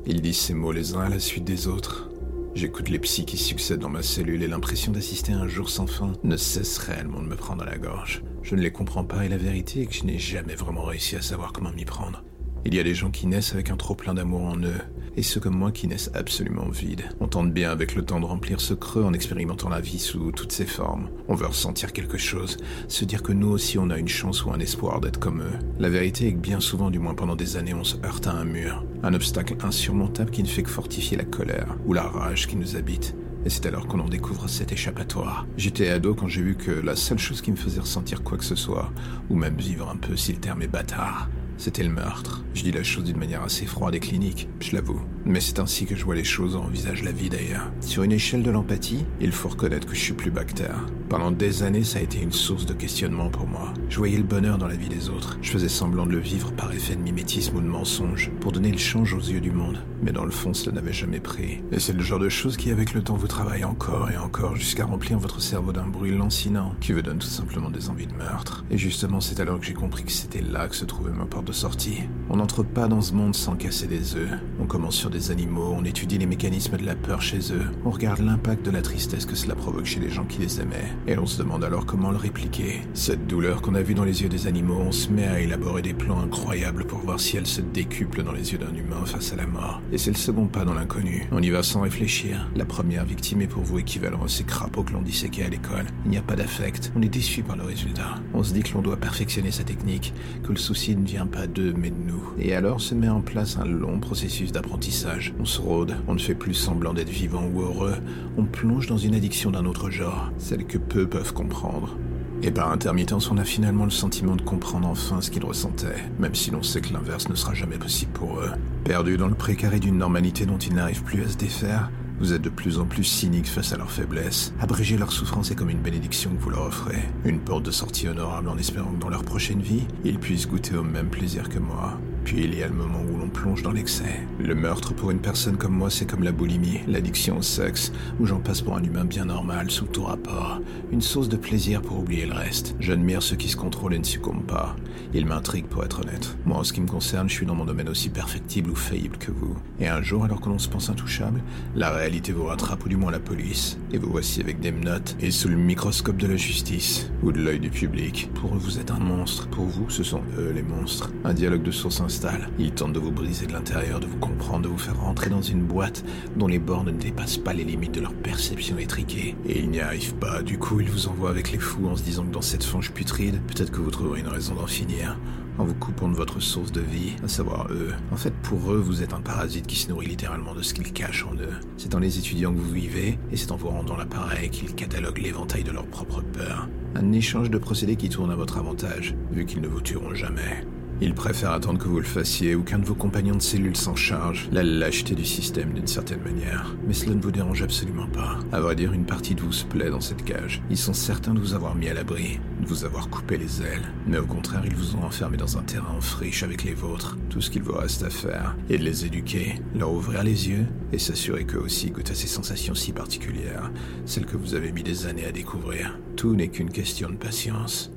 Ils 0.06 0.22
disent 0.22 0.40
ces 0.40 0.54
mots 0.54 0.72
les 0.72 0.96
uns 0.96 1.02
à 1.02 1.10
la 1.10 1.20
suite 1.20 1.46
des 1.46 1.68
autres. 1.68 2.09
J'écoute 2.56 2.90
les 2.90 3.00
psys 3.00 3.26
qui 3.26 3.38
succèdent 3.38 3.80
dans 3.80 3.90
ma 3.90 4.02
cellule 4.02 4.44
et 4.44 4.48
l'impression 4.48 4.92
d'assister 4.92 5.34
à 5.34 5.38
un 5.38 5.48
jour 5.48 5.70
sans 5.70 5.88
fin 5.88 6.14
ne 6.24 6.36
cesse 6.36 6.78
réellement 6.80 7.22
de 7.22 7.28
me 7.28 7.36
prendre 7.36 7.64
à 7.64 7.66
la 7.66 7.78
gorge. 7.78 8.24
Je 8.42 8.56
ne 8.56 8.62
les 8.62 8.72
comprends 8.72 9.06
pas 9.06 9.24
et 9.24 9.30
la 9.30 9.38
vérité 9.38 9.82
est 9.82 9.86
que 9.86 9.94
je 9.94 10.04
n'ai 10.04 10.18
jamais 10.18 10.56
vraiment 10.56 10.84
réussi 10.84 11.16
à 11.16 11.22
savoir 11.22 11.54
comment 11.54 11.72
m'y 11.72 11.86
prendre. 11.86 12.24
Il 12.66 12.76
y 12.76 12.80
a 12.80 12.84
des 12.84 12.94
gens 12.94 13.10
qui 13.10 13.26
naissent 13.26 13.54
avec 13.54 13.70
un 13.70 13.78
trop 13.78 13.96
plein 13.96 14.14
d'amour 14.14 14.42
en 14.42 14.58
eux, 14.58 14.82
et 15.16 15.24
ceux 15.24 15.40
comme 15.40 15.56
moi 15.56 15.72
qui 15.72 15.88
naissent 15.88 16.12
absolument 16.14 16.68
vides. 16.70 17.10
On 17.22 17.28
tente 17.28 17.54
bien 17.54 17.72
avec 17.72 17.96
le 17.96 18.04
temps 18.04 18.20
de 18.20 18.26
remplir 18.26 18.60
ce 18.60 18.74
creux 18.74 19.04
en 19.04 19.14
expérimentant 19.14 19.70
la 19.70 19.80
vie 19.80 19.98
sous 19.98 20.32
toutes 20.34 20.52
ses 20.52 20.66
formes. 20.66 21.10
On 21.30 21.36
veut 21.36 21.48
ressentir 21.48 21.94
quelque 21.94 22.18
chose, 22.18 22.58
se 22.90 23.06
dire 23.06 23.24
que 23.24 23.32
nous 23.32 23.48
aussi 23.48 23.78
on 23.78 23.90
a 23.90 23.98
une 23.98 24.10
chance 24.10 24.44
ou 24.44 24.52
un 24.52 24.60
espoir 24.60 25.00
d'être 25.00 25.20
comme 25.20 25.42
eux. 25.42 25.60
La 25.80 25.90
vérité 25.90 26.28
est 26.28 26.34
que 26.34 26.40
bien 26.40 26.60
souvent, 26.60 26.92
du 26.92 27.00
moins 27.00 27.16
pendant 27.16 27.38
des 27.38 27.56
années, 27.56 27.74
on 27.74 27.86
se 27.86 27.98
heurte 28.06 28.28
à 28.28 28.34
un 28.34 28.46
mur, 28.46 28.84
un 29.04 29.14
obstacle 29.14 29.56
insurmontable 29.64 30.32
qui 30.32 30.44
ne 30.44 30.48
fait 30.48 30.64
que 30.64 30.70
fortifier 30.70 31.18
la 31.18 31.26
colère 31.26 31.78
ou 31.86 31.94
la 31.94 32.04
rage 32.04 32.48
qui 32.48 32.58
nous 32.58 32.76
habite. 32.76 33.16
Et 33.46 33.50
c'est 33.50 33.66
alors 33.66 33.88
qu'on 33.88 34.02
en 34.02 34.10
découvre 34.10 34.50
cet 34.50 34.74
échappatoire. 34.74 35.48
J'étais 35.56 35.88
ado 35.90 36.14
quand 36.14 36.28
j'ai 36.28 36.42
vu 36.42 36.56
que 36.56 36.72
la 36.72 36.98
seule 36.98 37.20
chose 37.20 37.42
qui 37.42 37.52
me 37.52 37.56
faisait 37.56 37.80
ressentir 37.80 38.22
quoi 38.22 38.38
que 38.38 38.44
ce 38.44 38.56
soit, 38.56 38.92
ou 39.30 39.36
même 39.36 39.56
vivre 39.56 39.90
un 39.90 39.96
peu 39.96 40.18
si 40.18 40.34
le 40.34 40.40
terme 40.40 40.62
est 40.62 40.68
bâtard, 40.68 41.30
c'était 41.60 41.84
le 41.84 41.90
meurtre. 41.90 42.44
Je 42.54 42.64
dis 42.64 42.72
la 42.72 42.84
chose 42.84 43.04
d'une 43.04 43.18
manière 43.18 43.44
assez 43.44 43.66
froide 43.66 43.94
et 43.94 44.00
clinique, 44.00 44.48
je 44.62 44.76
l'avoue. 44.76 45.02
Mais 45.26 45.40
c'est 45.42 45.60
ainsi 45.60 45.86
que 45.86 45.96
je 45.96 46.06
vois 46.06 46.16
les 46.16 46.24
choses 46.24 46.56
et 46.56 46.58
envisage 46.58 47.04
la 47.04 47.12
vie 47.12 47.30
d'ailleurs. 47.30 47.72
Sur 47.82 48.04
une 48.04 48.12
échelle 48.12 48.44
de 48.44 48.52
l'empathie, 48.52 49.06
il 49.20 49.32
faut 49.32 49.50
reconnaître 49.50 49.88
que 49.88 49.96
je 49.96 50.00
suis 50.00 50.14
plus 50.14 50.32
bactère. 50.32 50.86
Pendant 51.10 51.32
des 51.32 51.64
années, 51.64 51.84
ça 51.84 52.00
a 52.00 52.02
été 52.02 52.22
une 52.22 52.32
source 52.32 52.66
de 52.66 52.74
questionnement 52.74 53.30
pour 53.30 53.48
moi. 53.48 53.74
Je 53.90 53.98
voyais 53.98 54.18
le 54.18 54.24
bonheur 54.24 54.58
dans 54.58 54.68
la 54.68 54.76
vie 54.76 54.90
des 54.90 55.10
autres. 55.10 55.38
Je 55.42 55.52
faisais 55.52 55.70
semblant 55.70 56.06
de 56.06 56.12
le 56.12 56.20
vivre 56.20 56.52
par 56.52 56.72
effet 56.72 56.96
de 56.96 57.02
mimétisme 57.02 57.58
ou 57.58 57.62
de 57.62 57.68
mensonge, 57.68 58.32
pour 58.40 58.52
donner 58.52 58.72
le 58.72 58.78
change 58.78 59.14
aux 59.14 59.20
yeux 59.20 59.42
du 59.42 59.52
monde. 59.52 59.84
Mais 60.02 60.12
dans 60.12 60.26
le 60.26 60.32
fond, 60.32 60.54
cela 60.54 60.76
n'avait 60.76 60.94
jamais 60.94 61.20
pris. 61.20 61.62
Et 61.72 61.80
c'est 61.80 61.94
le 61.94 62.04
genre 62.04 62.20
de 62.20 62.30
choses 62.30 62.58
qui, 62.58 62.72
avec 62.72 62.94
le 62.94 63.02
temps, 63.02 63.16
vous 63.16 63.28
travaille 63.28 63.64
encore 63.64 64.10
et 64.12 64.18
encore 64.18 64.56
jusqu'à 64.56 64.86
remplir 64.86 65.20
votre 65.20 65.42
cerveau 65.42 65.72
d'un 65.72 65.88
bruit 65.88 66.16
lancinant 66.16 66.76
qui 66.80 66.94
vous 66.94 67.02
donne 67.02 67.20
tout 67.20 67.28
simplement 67.28 67.70
des 67.70 67.90
envies 67.90 68.08
de 68.08 68.14
meurtre. 68.14 68.64
Et 68.72 68.78
justement, 68.78 69.20
c'est 69.20 69.40
alors 69.40 69.60
que 69.60 69.66
j'ai 69.66 69.74
compris 69.74 70.04
que 70.04 70.12
c'était 70.12 70.42
là 70.42 70.68
que 70.68 70.76
se 70.76 70.86
trouvait 70.86 71.12
ma 71.12 71.26
porte 71.26 71.46
de 71.46 71.52
sortie. 71.52 72.04
On 72.30 72.38
n'entre 72.38 72.64
pas 72.64 72.88
dans 72.88 73.02
ce 73.02 73.14
monde 73.14 73.36
sans 73.36 73.56
casser 73.56 73.88
des 73.88 74.16
œufs. 74.16 74.40
On 74.60 74.66
commence 74.66 74.96
des 75.10 75.32
animaux, 75.32 75.76
on 75.78 75.84
étudie 75.84 76.18
les 76.18 76.26
mécanismes 76.26 76.78
de 76.78 76.86
la 76.86 76.96
peur 76.96 77.22
chez 77.22 77.40
eux, 77.52 77.66
on 77.86 77.90
regarde 77.90 78.20
l'impact 78.20 78.66
de 78.66 78.72
la 78.72 78.82
tristesse 78.82 79.26
que 79.26 79.36
cela 79.36 79.56
provoque 79.56 79.86
chez 79.86 80.00
les 80.00 80.10
gens 80.10 80.26
qui 80.26 80.40
les 80.40 80.62
aimaient, 80.62 80.94
et 81.08 81.18
on 81.18 81.26
se 81.26 81.38
demande 81.38 81.64
alors 81.64 81.86
comment 81.86 82.12
le 82.12 82.18
répliquer. 82.18 82.82
Cette 82.94 83.28
douleur 83.28 83.62
qu'on 83.62 83.76
a 83.76 83.82
vue 83.82 83.94
dans 83.94 84.04
les 84.04 84.22
yeux 84.22 84.30
des 84.30 84.48
animaux, 84.48 84.80
on 84.80 84.92
se 84.92 85.10
met 85.10 85.28
à 85.28 85.40
élaborer 85.40 85.82
des 85.82 85.94
plans 85.94 86.20
incroyables 86.20 86.86
pour 86.86 87.00
voir 87.00 87.20
si 87.20 87.38
elle 87.38 87.48
se 87.48 87.62
décuple 87.62 88.24
dans 88.24 88.32
les 88.32 88.52
yeux 88.52 88.58
d'un 88.58 88.74
humain 88.74 89.06
face 89.06 89.34
à 89.34 89.36
la 89.36 89.48
mort. 89.48 89.82
Et 89.92 89.98
c'est 89.98 90.12
le 90.12 90.18
second 90.18 90.48
pas 90.48 90.66
dans 90.66 90.74
l'inconnu. 90.74 91.28
On 91.32 91.42
y 91.42 91.50
va 91.50 91.64
sans 91.64 91.82
réfléchir. 91.82 92.50
La 92.56 92.66
première 92.66 93.06
victime 93.06 93.42
est 93.42 93.48
pour 93.48 93.64
vous 93.64 93.80
équivalent 93.80 94.24
à 94.24 94.28
ces 94.28 94.44
crapauds 94.44 94.84
que 94.84 94.94
l'on 94.94 95.02
disséquait 95.02 95.44
à 95.44 95.50
l'école. 95.50 95.86
Il 96.06 96.12
n'y 96.12 96.18
a 96.18 96.22
pas 96.22 96.36
d'affect, 96.36 96.92
on 96.96 97.02
est 97.02 97.10
déçu 97.10 97.44
par 97.44 97.56
le 97.56 97.64
résultat. 97.64 98.16
On 98.34 98.44
se 98.44 98.54
dit 98.54 98.64
que 98.64 98.74
l'on 98.74 98.82
doit 98.82 98.98
perfectionner 98.98 99.52
sa 99.52 99.64
technique, 99.64 100.14
que 100.44 100.52
le 100.52 100.58
souci 100.58 100.96
ne 100.96 101.06
vient 101.06 101.28
pas 101.28 101.48
d'eux 101.48 101.74
mais 101.76 101.90
de 101.90 101.98
nous. 102.06 102.24
Et 102.40 102.54
alors 102.54 102.82
se 102.82 102.96
met 102.96 103.10
en 103.10 103.22
place 103.22 103.58
un 103.58 103.66
long 103.66 104.00
processus 104.00 104.52
d'apprentissage. 104.52 104.99
On 105.40 105.46
se 105.46 105.62
rôde, 105.62 105.96
on 106.08 106.14
ne 106.14 106.20
fait 106.20 106.36
plus 106.36 106.54
semblant 106.54 106.94
d'être 106.94 107.10
vivant 107.10 107.46
ou 107.54 107.62
heureux, 107.62 107.96
on 108.38 108.44
plonge 108.44 108.88
dans 108.88 108.98
une 108.98 109.16
addiction 109.16 109.52
d'un 109.52 109.66
autre 109.66 109.90
genre, 109.90 110.32
celle 110.38 110.66
que 110.66 110.78
peu 110.78 111.08
peuvent 111.08 111.34
comprendre. 111.34 111.96
Et 112.42 112.52
par 112.52 112.72
intermittence, 112.72 113.32
on 113.32 113.38
a 113.38 113.44
finalement 113.44 113.86
le 113.86 113.92
sentiment 113.92 114.36
de 114.36 114.42
comprendre 114.42 114.88
enfin 114.88 115.22
ce 115.22 115.30
qu'ils 115.30 115.46
ressentaient, 115.46 116.04
même 116.20 116.36
si 116.36 116.52
l'on 116.52 116.64
sait 116.64 116.82
que 116.82 116.94
l'inverse 116.94 117.30
ne 117.30 117.36
sera 117.36 117.54
jamais 117.54 117.78
possible 117.78 118.12
pour 118.14 118.40
eux. 118.40 118.52
Perdus 118.84 119.18
dans 119.18 119.28
le 119.28 119.36
précaré 119.36 119.80
d'une 119.80 119.98
normalité 119.98 120.46
dont 120.46 120.58
ils 120.58 120.74
n'arrivent 120.74 121.04
plus 121.04 121.24
à 121.24 121.28
se 121.28 121.38
défaire, 121.38 121.90
vous 122.20 122.34
êtes 122.34 122.42
de 122.42 122.50
plus 122.50 122.80
en 122.80 122.86
plus 122.86 123.06
cyniques 123.06 123.48
face 123.48 123.72
à 123.72 123.78
leur 123.78 123.92
faiblesse. 123.92 124.54
Abréger 124.60 124.98
leur 124.98 125.14
souffrance 125.14 125.52
est 125.52 125.56
comme 125.56 125.70
une 125.70 125.80
bénédiction 125.80 126.32
que 126.32 126.42
vous 126.42 126.50
leur 126.50 126.66
offrez. 126.66 127.00
Une 127.24 127.40
porte 127.40 127.64
de 127.64 127.72
sortie 127.72 128.10
honorable 128.10 128.50
en 128.50 128.58
espérant 128.58 128.92
que 128.92 129.00
dans 129.00 129.10
leur 129.10 129.24
prochaine 129.24 129.62
vie, 129.62 129.88
ils 130.04 130.20
puissent 130.20 130.48
goûter 130.48 130.76
au 130.76 130.84
même 130.84 131.08
plaisir 131.08 131.48
que 131.48 131.60
moi. 131.60 131.98
Puis 132.30 132.44
il 132.44 132.56
y 132.56 132.62
a 132.62 132.68
le 132.68 132.76
moment 132.76 133.02
où 133.12 133.18
l'on 133.18 133.28
plonge 133.28 133.64
dans 133.64 133.72
l'excès. 133.72 134.28
Le 134.38 134.54
meurtre 134.54 134.94
pour 134.94 135.10
une 135.10 135.20
personne 135.20 135.58
comme 135.58 135.74
moi, 135.74 135.90
c'est 135.90 136.06
comme 136.06 136.22
la 136.22 136.32
boulimie, 136.32 136.82
l'addiction 136.88 137.40
au 137.40 137.42
sexe, 137.42 137.92
où 138.20 138.28
j'en 138.28 138.40
passe 138.40 138.62
pour 138.62 138.78
un 138.78 138.84
humain 138.84 139.04
bien 139.04 139.26
normal, 139.26 139.72
sous 139.72 139.88
tout 139.88 140.04
rapport. 140.04 140.62
Une 140.92 141.02
sauce 141.02 141.28
de 141.28 141.38
plaisir 141.38 141.82
pour 141.82 141.98
oublier 141.98 142.28
le 142.28 142.36
reste. 142.36 142.76
J'admire 142.80 143.24
ceux 143.24 143.36
qui 143.36 143.50
se 143.50 143.58
contrôlent 143.58 143.96
et 143.96 144.00
ne 144.00 144.04
succombent 144.04 144.46
pas. 144.46 144.76
Ils 145.16 145.26
m'intriguent 145.26 145.66
pour 145.66 145.84
être 145.84 146.02
honnête. 146.02 146.38
Moi, 146.46 146.60
en 146.60 146.64
ce 146.64 146.72
qui 146.72 146.82
me 146.82 146.88
concerne, 146.88 147.28
je 147.28 147.34
suis 147.34 147.48
dans 147.48 147.56
mon 147.56 147.66
domaine 147.66 147.90
aussi 147.90 148.10
perfectible 148.10 148.70
ou 148.70 148.76
faillible 148.76 149.18
que 149.18 149.32
vous. 149.32 149.58
Et 149.80 149.88
un 149.88 150.04
jour, 150.04 150.24
alors 150.24 150.40
que 150.40 150.50
l'on 150.50 150.60
se 150.60 150.70
pense 150.70 150.92
intouchable, 150.92 151.42
la 151.76 151.90
réalité 151.90 152.32
vous 152.32 152.46
rattrape, 152.46 152.86
ou 152.86 152.90
du 152.90 152.96
moins 152.96 153.12
la 153.12 153.20
police. 153.20 153.80
Et 153.92 153.98
vous 153.98 154.12
voici 154.12 154.40
avec 154.40 154.60
des 154.60 154.72
menottes 154.72 155.18
et 155.20 155.32
sous 155.32 155.48
le 155.48 155.56
microscope 155.56 156.18
de 156.18 156.28
la 156.28 156.38
justice, 156.38 157.10
ou 157.24 157.32
de 157.32 157.42
l'œil 157.42 157.60
du 157.60 157.72
public. 157.72 158.30
Pour 158.36 158.54
eux, 158.54 158.60
vous 158.60 158.78
êtes 158.78 158.92
un 158.92 159.00
monstre. 159.00 159.48
Pour 159.48 159.66
vous, 159.66 159.90
ce 159.90 160.04
sont 160.04 160.22
eux 160.38 160.52
les 160.54 160.62
monstres. 160.62 161.12
Un 161.24 161.34
dialogue 161.34 161.64
de 161.64 161.72
source 161.72 162.02
s'installe. 162.20 162.50
Il 162.60 162.72
tente 162.72 162.94
de 162.94 163.00
vous 163.00 163.12
briser 163.12 163.46
de 163.46 163.54
l'intérieur, 163.54 164.00
de 164.00 164.08
vous 164.08 164.18
comprendre, 164.18 164.64
de 164.64 164.68
vous 164.68 164.78
faire 164.78 165.00
rentrer 165.00 165.30
dans 165.30 165.42
une 165.42 165.64
boîte 165.64 166.04
dont 166.36 166.48
les 166.48 166.60
bornes 166.60 166.88
ne 166.88 166.98
dépassent 166.98 167.38
pas 167.38 167.54
les 167.54 167.64
limites 167.64 167.94
de 167.94 168.02
leur 168.02 168.14
perception 168.14 168.78
étriquée. 168.78 169.36
Et 169.46 169.60
il 169.60 169.70
n'y 169.70 169.80
arrive 169.80 170.16
pas, 170.16 170.42
du 170.42 170.58
coup 170.58 170.80
il 170.80 170.90
vous 170.90 171.08
envoie 171.08 171.30
avec 171.30 171.52
les 171.52 171.60
fous 171.60 171.88
en 171.88 171.96
se 171.96 172.04
disant 172.04 172.26
que 172.26 172.32
dans 172.32 172.42
cette 172.42 172.64
fange 172.64 172.92
putride, 172.92 173.42
peut-être 173.48 173.72
que 173.72 173.80
vous 173.80 173.92
trouverez 173.92 174.20
une 174.20 174.28
raison 174.28 174.56
d'en 174.56 174.68
finir 174.68 175.18
en 175.58 175.66
vous 175.66 175.74
coupant 175.74 176.08
de 176.08 176.16
votre 176.16 176.40
source 176.40 176.72
de 176.72 176.80
vie, 176.80 177.16
à 177.22 177.28
savoir 177.28 177.68
eux. 177.70 177.92
En 178.14 178.16
fait, 178.16 178.34
pour 178.44 178.72
eux, 178.72 178.78
vous 178.78 179.04
êtes 179.04 179.14
un 179.14 179.20
parasite 179.20 179.68
qui 179.68 179.76
se 179.76 179.90
nourrit 179.90 180.08
littéralement 180.08 180.56
de 180.56 180.62
ce 180.62 180.74
qu'ils 180.74 180.94
cachent 180.94 181.26
en 181.26 181.36
eux. 181.36 181.60
C'est 181.76 181.96
en 181.96 182.00
les 182.00 182.18
étudiant 182.18 182.54
que 182.54 182.60
vous 182.60 182.72
vivez, 182.72 183.20
et 183.30 183.36
c'est 183.36 183.52
en 183.52 183.58
vous 183.58 183.68
rendant 183.68 183.98
l'appareil 183.98 184.50
qu'ils 184.52 184.74
cataloguent 184.74 185.22
l'éventail 185.22 185.66
de 185.66 185.72
leurs 185.72 185.88
propres 185.88 186.22
peurs. 186.22 186.70
Un 186.96 187.12
échange 187.12 187.50
de 187.50 187.58
procédés 187.58 187.98
qui 187.98 188.08
tourne 188.08 188.32
à 188.32 188.38
votre 188.38 188.58
avantage, 188.58 189.16
vu 189.34 189.46
qu'ils 189.46 189.60
ne 189.60 189.68
vous 189.68 189.82
tueront 189.82 190.16
jamais. 190.16 190.64
Ils 191.02 191.14
préfèrent 191.14 191.54
attendre 191.54 191.80
que 191.80 191.88
vous 191.88 192.00
le 192.00 192.06
fassiez 192.06 192.56
ou 192.56 192.64
qu'un 192.64 192.80
de 192.80 192.86
vos 192.86 192.94
compagnons 192.94 193.36
de 193.36 193.42
cellule 193.42 193.78
s'en 193.78 193.96
charge, 193.96 194.50
la 194.52 194.64
lâcheté 194.64 195.16
du 195.16 195.24
système 195.24 195.72
d'une 195.72 195.88
certaine 195.88 196.22
manière. 196.22 196.76
Mais 196.86 196.94
cela 196.94 197.16
ne 197.16 197.22
vous 197.22 197.32
dérange 197.32 197.62
absolument 197.62 198.08
pas. 198.08 198.40
À 198.52 198.60
vrai 198.60 198.76
dire, 198.76 198.92
une 198.92 199.06
partie 199.06 199.34
de 199.34 199.40
vous 199.40 199.54
se 199.54 199.64
plaît 199.64 199.90
dans 199.90 200.02
cette 200.02 200.26
cage. 200.26 200.62
Ils 200.70 200.78
sont 200.78 200.94
certains 200.94 201.34
de 201.34 201.40
vous 201.40 201.54
avoir 201.54 201.76
mis 201.76 201.88
à 201.88 201.94
l'abri, 201.94 202.42
de 202.62 202.68
vous 202.68 202.84
avoir 202.84 203.10
coupé 203.10 203.38
les 203.38 203.62
ailes. 203.62 203.94
Mais 204.08 204.18
au 204.18 204.26
contraire, 204.26 204.64
ils 204.66 204.76
vous 204.76 204.96
ont 204.98 205.04
enfermé 205.04 205.38
dans 205.38 205.58
un 205.58 205.64
terrain 205.64 205.96
en 205.98 206.02
friche 206.02 206.44
avec 206.44 206.66
les 206.66 206.74
vôtres. 206.74 207.18
Tout 207.30 207.40
ce 207.40 207.50
qu'il 207.50 207.64
vous 207.64 207.78
reste 207.78 208.04
à 208.04 208.10
faire 208.10 208.58
est 208.70 208.78
de 208.78 208.84
les 208.84 209.06
éduquer, 209.06 209.62
leur 209.76 209.94
ouvrir 209.94 210.24
les 210.24 210.50
yeux 210.50 210.66
et 210.92 211.00
s'assurer 211.00 211.46
qu'eux 211.46 211.60
aussi 211.60 211.92
goûtent 211.92 212.12
à 212.12 212.16
ces 212.16 212.28
sensations 212.28 212.76
si 212.76 212.92
particulières, 212.92 213.72
celles 214.06 214.26
que 214.26 214.36
vous 214.36 214.54
avez 214.54 214.74
mis 214.74 214.84
des 214.84 215.06
années 215.06 215.26
à 215.26 215.32
découvrir. 215.32 215.98
Tout 216.18 216.36
n'est 216.36 216.50
qu'une 216.50 216.72
question 216.72 217.10
de 217.10 217.16
patience. 217.16 217.90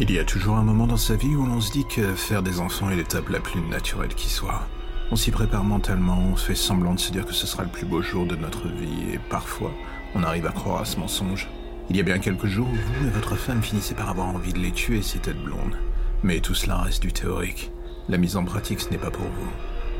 Il 0.00 0.12
y 0.12 0.20
a 0.20 0.24
toujours 0.24 0.54
un 0.54 0.62
moment 0.62 0.86
dans 0.86 0.96
sa 0.96 1.16
vie 1.16 1.34
où 1.34 1.44
l'on 1.44 1.60
se 1.60 1.72
dit 1.72 1.84
que 1.84 2.14
faire 2.14 2.44
des 2.44 2.60
enfants 2.60 2.88
est 2.88 2.94
l'étape 2.94 3.30
la 3.30 3.40
plus 3.40 3.60
naturelle 3.60 4.14
qui 4.14 4.28
soit. 4.28 4.68
On 5.10 5.16
s'y 5.16 5.32
prépare 5.32 5.64
mentalement, 5.64 6.22
on 6.32 6.36
fait 6.36 6.54
semblant 6.54 6.94
de 6.94 7.00
se 7.00 7.10
dire 7.10 7.26
que 7.26 7.32
ce 7.32 7.48
sera 7.48 7.64
le 7.64 7.68
plus 7.68 7.84
beau 7.84 8.00
jour 8.00 8.24
de 8.24 8.36
notre 8.36 8.68
vie, 8.68 9.12
et 9.12 9.18
parfois, 9.18 9.72
on 10.14 10.22
arrive 10.22 10.46
à 10.46 10.52
croire 10.52 10.82
à 10.82 10.84
ce 10.84 11.00
mensonge. 11.00 11.48
Il 11.90 11.96
y 11.96 12.00
a 12.00 12.04
bien 12.04 12.20
quelques 12.20 12.46
jours 12.46 12.68
où 12.68 12.76
vous 12.76 13.08
et 13.08 13.10
votre 13.10 13.34
femme 13.34 13.60
finissez 13.60 13.96
par 13.96 14.08
avoir 14.08 14.28
envie 14.28 14.52
de 14.52 14.60
les 14.60 14.70
tuer, 14.70 15.02
ces 15.02 15.18
têtes 15.18 15.42
blondes. 15.42 15.76
Mais 16.22 16.38
tout 16.38 16.54
cela 16.54 16.76
reste 16.76 17.02
du 17.02 17.12
théorique. 17.12 17.72
La 18.08 18.18
mise 18.18 18.36
en 18.36 18.44
pratique, 18.44 18.78
ce 18.78 18.90
n'est 18.90 18.98
pas 18.98 19.10
pour 19.10 19.26
vous. 19.26 19.50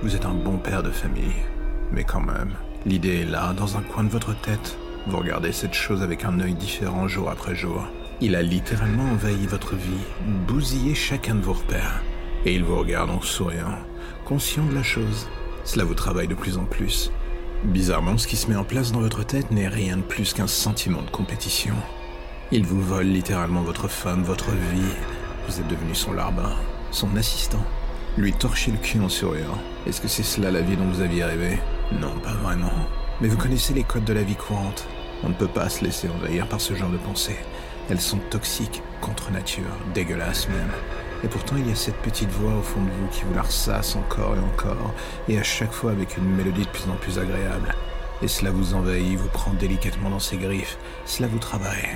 Vous 0.04 0.14
êtes 0.14 0.26
un 0.26 0.34
bon 0.34 0.58
père 0.58 0.84
de 0.84 0.92
famille. 0.92 1.42
Mais 1.90 2.04
quand 2.04 2.20
même, 2.20 2.52
l'idée 2.86 3.22
est 3.22 3.30
là, 3.30 3.52
dans 3.52 3.76
un 3.76 3.82
coin 3.82 4.04
de 4.04 4.10
votre 4.10 4.40
tête. 4.42 4.78
Vous 5.08 5.16
regardez 5.16 5.50
cette 5.50 5.74
chose 5.74 6.04
avec 6.04 6.24
un 6.24 6.38
œil 6.38 6.54
différent 6.54 7.08
jour 7.08 7.28
après 7.30 7.56
jour. 7.56 7.84
Il 8.20 8.34
a 8.34 8.42
littéralement 8.42 9.12
envahi 9.12 9.46
votre 9.46 9.76
vie, 9.76 10.04
bousillé 10.48 10.92
chacun 10.96 11.36
de 11.36 11.40
vos 11.40 11.52
repères. 11.52 12.02
Et 12.44 12.52
il 12.52 12.64
vous 12.64 12.76
regarde 12.76 13.10
en 13.10 13.20
souriant, 13.20 13.78
conscient 14.24 14.64
de 14.64 14.74
la 14.74 14.82
chose. 14.82 15.28
Cela 15.64 15.84
vous 15.84 15.94
travaille 15.94 16.26
de 16.26 16.34
plus 16.34 16.58
en 16.58 16.64
plus. 16.64 17.12
Bizarrement, 17.62 18.18
ce 18.18 18.26
qui 18.26 18.34
se 18.34 18.48
met 18.48 18.56
en 18.56 18.64
place 18.64 18.90
dans 18.90 18.98
votre 18.98 19.24
tête 19.24 19.52
n'est 19.52 19.68
rien 19.68 19.98
de 19.98 20.02
plus 20.02 20.32
qu'un 20.32 20.48
sentiment 20.48 21.02
de 21.02 21.10
compétition. 21.10 21.76
Il 22.50 22.64
vous 22.64 22.82
vole 22.82 23.06
littéralement 23.06 23.62
votre 23.62 23.86
femme, 23.86 24.24
votre 24.24 24.50
vie. 24.50 24.96
Vous 25.46 25.60
êtes 25.60 25.68
devenu 25.68 25.94
son 25.94 26.12
larbin, 26.12 26.56
son 26.90 27.14
assistant. 27.16 27.64
Lui 28.16 28.32
torcher 28.32 28.72
le 28.72 28.78
cul 28.78 28.98
en 28.98 29.08
souriant. 29.08 29.58
Est-ce 29.86 30.00
que 30.00 30.08
c'est 30.08 30.24
cela 30.24 30.50
la 30.50 30.62
vie 30.62 30.76
dont 30.76 30.88
vous 30.88 31.02
aviez 31.02 31.22
rêvé? 31.22 31.60
Non, 31.92 32.18
pas 32.24 32.34
vraiment. 32.34 32.72
Mais 33.20 33.28
vous 33.28 33.36
connaissez 33.36 33.74
les 33.74 33.84
codes 33.84 34.04
de 34.04 34.12
la 34.12 34.24
vie 34.24 34.34
courante. 34.34 34.88
On 35.22 35.28
ne 35.28 35.34
peut 35.34 35.46
pas 35.46 35.68
se 35.68 35.84
laisser 35.84 36.08
envahir 36.08 36.48
par 36.48 36.60
ce 36.60 36.74
genre 36.74 36.90
de 36.90 36.96
pensée. 36.96 37.36
Elles 37.90 38.00
sont 38.00 38.18
toxiques, 38.30 38.82
contre 39.00 39.30
nature, 39.30 39.64
dégueulasses 39.94 40.48
même. 40.48 40.72
Et 41.24 41.28
pourtant, 41.28 41.56
il 41.56 41.68
y 41.68 41.72
a 41.72 41.74
cette 41.74 41.96
petite 41.96 42.30
voix 42.30 42.54
au 42.54 42.62
fond 42.62 42.82
de 42.82 42.90
vous 42.90 43.08
qui 43.10 43.22
vous 43.24 43.34
la 43.34 43.42
ressasse 43.42 43.96
encore 43.96 44.36
et 44.36 44.40
encore, 44.40 44.94
et 45.28 45.38
à 45.38 45.42
chaque 45.42 45.72
fois 45.72 45.90
avec 45.90 46.16
une 46.16 46.36
mélodie 46.36 46.64
de 46.64 46.68
plus 46.68 46.88
en 46.90 46.96
plus 46.96 47.18
agréable. 47.18 47.74
Et 48.22 48.28
cela 48.28 48.50
vous 48.50 48.74
envahit, 48.74 49.18
vous 49.18 49.28
prend 49.28 49.52
délicatement 49.54 50.10
dans 50.10 50.18
ses 50.18 50.36
griffes, 50.36 50.78
cela 51.06 51.28
vous 51.28 51.38
travaille. 51.38 51.88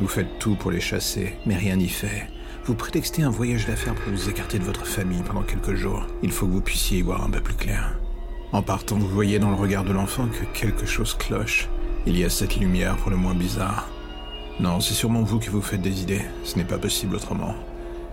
Vous 0.00 0.08
faites 0.08 0.38
tout 0.38 0.56
pour 0.56 0.70
les 0.70 0.80
chasser, 0.80 1.36
mais 1.46 1.56
rien 1.56 1.76
n'y 1.76 1.88
fait. 1.88 2.26
Vous 2.64 2.74
prétextez 2.74 3.22
un 3.22 3.30
voyage 3.30 3.66
d'affaires 3.66 3.94
pour 3.94 4.12
vous 4.12 4.28
écarter 4.28 4.58
de 4.58 4.64
votre 4.64 4.86
famille 4.86 5.22
pendant 5.22 5.42
quelques 5.42 5.74
jours. 5.74 6.06
Il 6.22 6.32
faut 6.32 6.46
que 6.46 6.52
vous 6.52 6.60
puissiez 6.60 6.98
y 6.98 7.02
voir 7.02 7.24
un 7.24 7.30
peu 7.30 7.40
plus 7.40 7.54
clair. 7.54 7.98
En 8.52 8.62
partant, 8.62 8.98
vous 8.98 9.08
voyez 9.08 9.38
dans 9.38 9.50
le 9.50 9.56
regard 9.56 9.84
de 9.84 9.92
l'enfant 9.92 10.26
que 10.26 10.44
quelque 10.58 10.86
chose 10.86 11.14
cloche. 11.14 11.68
Il 12.06 12.18
y 12.18 12.24
a 12.24 12.30
cette 12.30 12.56
lumière 12.56 12.96
pour 12.96 13.10
le 13.10 13.16
moins 13.16 13.34
bizarre. 13.34 13.88
Non, 14.60 14.78
c'est 14.78 14.92
sûrement 14.92 15.22
vous 15.22 15.38
qui 15.38 15.48
vous 15.48 15.62
faites 15.62 15.80
des 15.80 16.02
idées. 16.02 16.20
Ce 16.44 16.58
n'est 16.58 16.64
pas 16.64 16.76
possible 16.76 17.16
autrement. 17.16 17.54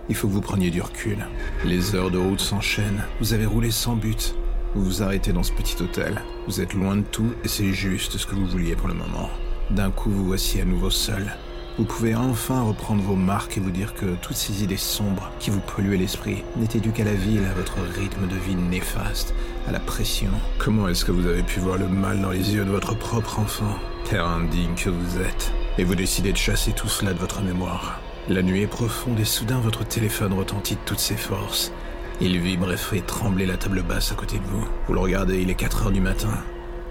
Il 0.08 0.14
faut 0.14 0.28
que 0.28 0.32
vous 0.32 0.40
preniez 0.40 0.70
du 0.70 0.80
recul. 0.80 1.18
Les 1.66 1.94
heures 1.94 2.10
de 2.10 2.16
route 2.16 2.40
s'enchaînent. 2.40 3.04
Vous 3.20 3.34
avez 3.34 3.44
roulé 3.44 3.70
sans 3.70 3.96
but. 3.96 4.34
Vous 4.74 4.82
vous 4.82 5.02
arrêtez 5.02 5.34
dans 5.34 5.42
ce 5.42 5.52
petit 5.52 5.76
hôtel. 5.82 6.22
Vous 6.46 6.62
êtes 6.62 6.72
loin 6.72 6.96
de 6.96 7.02
tout 7.02 7.34
et 7.44 7.48
c'est 7.48 7.74
juste 7.74 8.16
ce 8.16 8.26
que 8.26 8.34
vous 8.34 8.46
vouliez 8.46 8.76
pour 8.76 8.88
le 8.88 8.94
moment. 8.94 9.28
D'un 9.68 9.90
coup, 9.90 10.08
vous 10.08 10.24
voici 10.24 10.58
à 10.58 10.64
nouveau 10.64 10.88
seul. 10.88 11.36
Vous 11.76 11.84
pouvez 11.84 12.14
enfin 12.14 12.62
reprendre 12.62 13.02
vos 13.02 13.14
marques 13.14 13.58
et 13.58 13.60
vous 13.60 13.70
dire 13.70 13.92
que 13.92 14.16
toutes 14.22 14.36
ces 14.36 14.64
idées 14.64 14.78
sombres 14.78 15.30
qui 15.40 15.50
vous 15.50 15.60
polluaient 15.60 15.98
l'esprit 15.98 16.44
n'étaient 16.56 16.80
dues 16.80 16.92
qu'à 16.92 17.04
la 17.04 17.12
ville, 17.12 17.44
à 17.44 17.52
votre 17.52 17.76
rythme 17.94 18.26
de 18.26 18.36
vie 18.36 18.56
néfaste, 18.56 19.34
à 19.68 19.72
la 19.72 19.80
pression. 19.80 20.30
Comment 20.58 20.88
est-ce 20.88 21.04
que 21.04 21.12
vous 21.12 21.26
avez 21.26 21.42
pu 21.42 21.60
voir 21.60 21.76
le 21.76 21.88
mal 21.88 22.22
dans 22.22 22.30
les 22.30 22.54
yeux 22.54 22.64
de 22.64 22.70
votre 22.70 22.96
propre 22.96 23.38
enfant? 23.38 23.76
Terre 24.08 24.26
indigne 24.26 24.74
que 24.74 24.88
vous 24.88 25.18
êtes 25.18 25.52
et 25.78 25.84
vous 25.84 25.94
décidez 25.94 26.32
de 26.32 26.36
chasser 26.36 26.72
tout 26.72 26.88
cela 26.88 27.14
de 27.14 27.18
votre 27.18 27.40
mémoire. 27.40 28.00
La 28.28 28.42
nuit 28.42 28.62
est 28.62 28.66
profonde 28.66 29.18
et 29.20 29.24
soudain 29.24 29.58
votre 29.58 29.86
téléphone 29.86 30.34
retentit 30.34 30.74
de 30.74 30.80
toutes 30.84 30.98
ses 30.98 31.16
forces. 31.16 31.72
Il 32.20 32.38
vibre 32.40 32.72
et 32.72 32.76
fait 32.76 33.00
trembler 33.00 33.46
la 33.46 33.56
table 33.56 33.82
basse 33.82 34.10
à 34.12 34.16
côté 34.16 34.38
de 34.38 34.44
vous. 34.44 34.66
Vous 34.86 34.94
le 34.94 35.00
regardez, 35.00 35.40
il 35.40 35.50
est 35.50 35.54
4 35.54 35.84
heures 35.84 35.92
du 35.92 36.00
matin. 36.00 36.36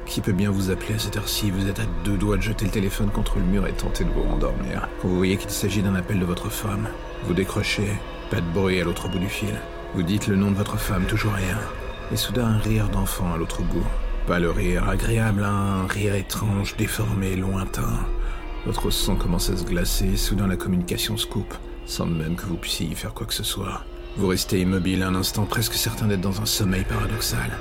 Qui 0.05 0.21
peut 0.21 0.31
bien 0.31 0.49
vous 0.49 0.71
appeler 0.71 0.95
à 0.95 0.99
cette 0.99 1.17
heure-ci? 1.17 1.51
Vous 1.51 1.67
êtes 1.67 1.81
à 1.81 1.85
deux 2.05 2.15
doigts 2.15 2.37
de 2.37 2.41
jeter 2.41 2.63
le 2.63 2.71
téléphone 2.71 3.11
contre 3.11 3.39
le 3.39 3.43
mur 3.43 3.67
et 3.67 3.73
tenter 3.73 4.05
de 4.05 4.09
vous 4.09 4.23
rendormir. 4.23 4.87
vous 5.03 5.17
voyez 5.17 5.35
qu'il 5.35 5.49
s'agit 5.49 5.81
d'un 5.81 5.95
appel 5.95 6.17
de 6.17 6.25
votre 6.25 6.49
femme, 6.49 6.87
vous 7.25 7.33
décrochez, 7.33 7.89
pas 8.31 8.39
de 8.39 8.49
bruit 8.53 8.79
à 8.79 8.85
l'autre 8.85 9.09
bout 9.09 9.19
du 9.19 9.27
fil. 9.27 9.53
Vous 9.95 10.03
dites 10.03 10.27
le 10.27 10.37
nom 10.37 10.49
de 10.49 10.55
votre 10.55 10.77
femme, 10.77 11.03
toujours 11.03 11.33
rien. 11.33 11.57
Et 12.13 12.15
soudain 12.15 12.45
un 12.45 12.57
rire 12.57 12.87
d'enfant 12.87 13.33
à 13.33 13.37
l'autre 13.37 13.63
bout. 13.63 13.85
Pas 14.27 14.39
le 14.39 14.49
rire 14.49 14.87
agréable, 14.87 15.43
un 15.43 15.85
rire 15.87 16.15
étrange, 16.15 16.77
déformé, 16.77 17.35
lointain. 17.35 17.99
Votre 18.67 18.91
sang 18.91 19.15
commence 19.15 19.49
à 19.49 19.55
se 19.55 19.63
glacer, 19.63 20.17
soudain 20.17 20.45
la 20.45 20.57
communication 20.57 21.15
se 21.15 21.25
coupe, 21.25 21.53
sans 21.85 22.05
même 22.05 22.35
que 22.35 22.45
vous 22.45 22.57
puissiez 22.57 22.85
y 22.85 22.95
faire 22.95 23.13
quoi 23.13 23.25
que 23.25 23.33
ce 23.33 23.45
soit. 23.45 23.85
Vous 24.17 24.27
restez 24.27 24.59
immobile 24.59 25.03
un 25.03 25.15
instant, 25.15 25.45
presque 25.45 25.75
certain 25.75 26.05
d'être 26.05 26.19
dans 26.19 26.41
un 26.41 26.45
sommeil 26.45 26.83
paradoxal. 26.83 27.57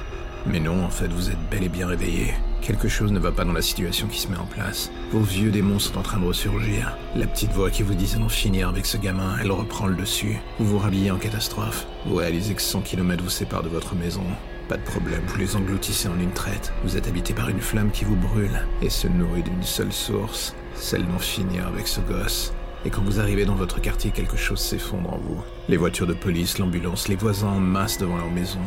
Mais 0.47 0.59
non, 0.59 0.85
en 0.85 0.91
fait, 0.91 1.07
vous 1.07 1.31
êtes 1.31 1.49
bel 1.49 1.63
et 1.63 1.69
bien 1.69 1.87
réveillé. 1.87 2.35
Quelque 2.61 2.89
chose 2.89 3.13
ne 3.13 3.21
va 3.21 3.31
pas 3.31 3.45
dans 3.45 3.53
la 3.53 3.63
situation 3.63 4.09
qui 4.09 4.19
se 4.19 4.27
met 4.27 4.37
en 4.37 4.47
place. 4.47 4.91
Vos 5.13 5.21
vieux 5.21 5.53
démons 5.53 5.79
sont 5.79 5.97
en 5.97 6.03
train 6.03 6.19
de 6.19 6.27
ressurgir. 6.27 6.97
La 7.15 7.29
petite 7.29 7.53
voix 7.53 7.71
qui 7.71 7.85
vous 7.85 7.95
disait 7.95 8.19
d'en 8.19 8.29
finir 8.29 8.69
avec 8.69 8.85
ce 8.85 8.97
gamin, 8.97 9.37
elle 9.41 9.53
reprend 9.53 9.87
le 9.87 9.95
dessus. 9.95 10.41
Vous 10.59 10.67
vous 10.67 10.79
rhabillez 10.79 11.13
en 11.13 11.19
catastrophe. 11.19 11.87
Vous 12.05 12.17
réalisez 12.17 12.55
que 12.55 12.63
100 12.63 12.81
km 12.81 13.23
vous 13.23 13.31
séparent 13.31 13.63
de 13.63 13.69
votre 13.69 13.95
maison. 13.95 14.25
Pas 14.69 14.77
de 14.77 14.83
problème, 14.83 15.23
vous 15.29 15.39
les 15.39 15.55
engloutissez 15.55 16.09
en 16.09 16.19
une 16.19 16.33
traite. 16.33 16.73
Vous 16.83 16.97
êtes 16.97 17.07
habité 17.07 17.33
par 17.35 17.49
une 17.49 17.61
flamme 17.61 17.93
qui 17.93 18.05
vous 18.05 18.17
brûle 18.17 18.67
et 18.83 18.91
se 18.91 19.07
nourrit 19.07 19.45
d'une 19.45 19.63
seule 19.63 19.93
source, 19.93 20.57
celle 20.75 21.07
d'en 21.07 21.21
finir 21.21 21.69
avec 21.69 21.87
ce 21.87 22.01
gosse. 22.01 22.53
Et 22.85 22.91
quand 22.91 23.03
vous 23.03 23.21
arrivez 23.21 23.45
dans 23.45 23.55
votre 23.55 23.81
quartier, 23.81 24.11
quelque 24.11 24.37
chose 24.37 24.59
s'effondre 24.59 25.13
en 25.13 25.19
vous. 25.19 25.41
Les 25.69 25.77
voitures 25.77 26.09
de 26.09 26.15
police, 26.15 26.59
l'ambulance, 26.59 27.07
les 27.07 27.15
voisins 27.15 27.49
en 27.49 27.61
masse 27.61 27.99
devant 27.99 28.17
leur 28.17 28.31
maison. 28.31 28.61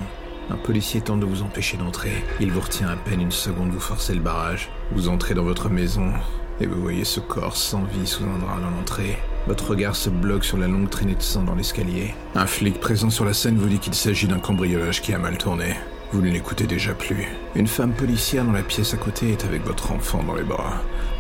Un 0.50 0.56
policier 0.56 1.02
tente 1.02 1.20
de 1.20 1.26
vous 1.26 1.44
empêcher 1.44 1.76
d'entrer. 1.76 2.24
Il 2.40 2.52
vous 2.52 2.62
retient 2.62 2.88
à 2.88 2.96
peine 2.96 3.22
une 3.22 3.32
seconde, 3.32 3.72
vous 3.72 3.80
forcez 3.80 4.14
le 4.14 4.22
barrage. 4.22 4.70
Vous 4.94 5.10
entrez 5.10 5.34
dans 5.34 5.44
votre 5.44 5.70
maison 5.70 6.14
et 6.62 6.66
vous 6.66 6.82
voyez 6.82 7.04
ce 7.04 7.20
corps 7.20 7.58
sans 7.58 7.84
vie 7.84 8.08
sous 8.08 8.24
un 8.24 8.40
drap 8.40 8.60
dans 8.60 8.72
l'entrée. 8.72 9.18
Votre 9.48 9.72
regard 9.72 9.96
se 9.96 10.10
bloque 10.10 10.46
sur 10.46 10.58
la 10.58 10.68
longue 10.68 10.90
traînée 10.90 11.16
de 11.16 11.22
sang 11.22 11.44
dans 11.44 11.56
l'escalier. 11.56 12.14
Un 12.36 12.46
flic 12.46 12.80
présent 12.80 13.10
sur 13.10 13.26
la 13.26 13.34
scène 13.34 13.58
vous 13.58 13.70
dit 13.70 13.80
qu'il 13.80 13.94
s'agit 13.94 14.28
d'un 14.28 14.40
cambriolage 14.40 15.02
qui 15.02 15.14
a 15.14 15.18
mal 15.18 15.38
tourné. 15.38 15.76
Vous 16.12 16.22
ne 16.22 16.30
l'écoutez 16.30 16.66
déjà 16.66 16.94
plus. 16.94 17.28
Une 17.56 17.68
femme 17.68 17.94
policière 17.94 18.44
dans 18.44 18.52
la 18.52 18.64
pièce 18.64 18.96
à 18.96 18.98
côté 18.98 19.32
est 19.32 19.46
avec 19.46 19.64
votre 19.64 19.92
enfant 19.92 20.24
dans 20.24 20.34
les 20.34 20.44
bras. 20.44 20.74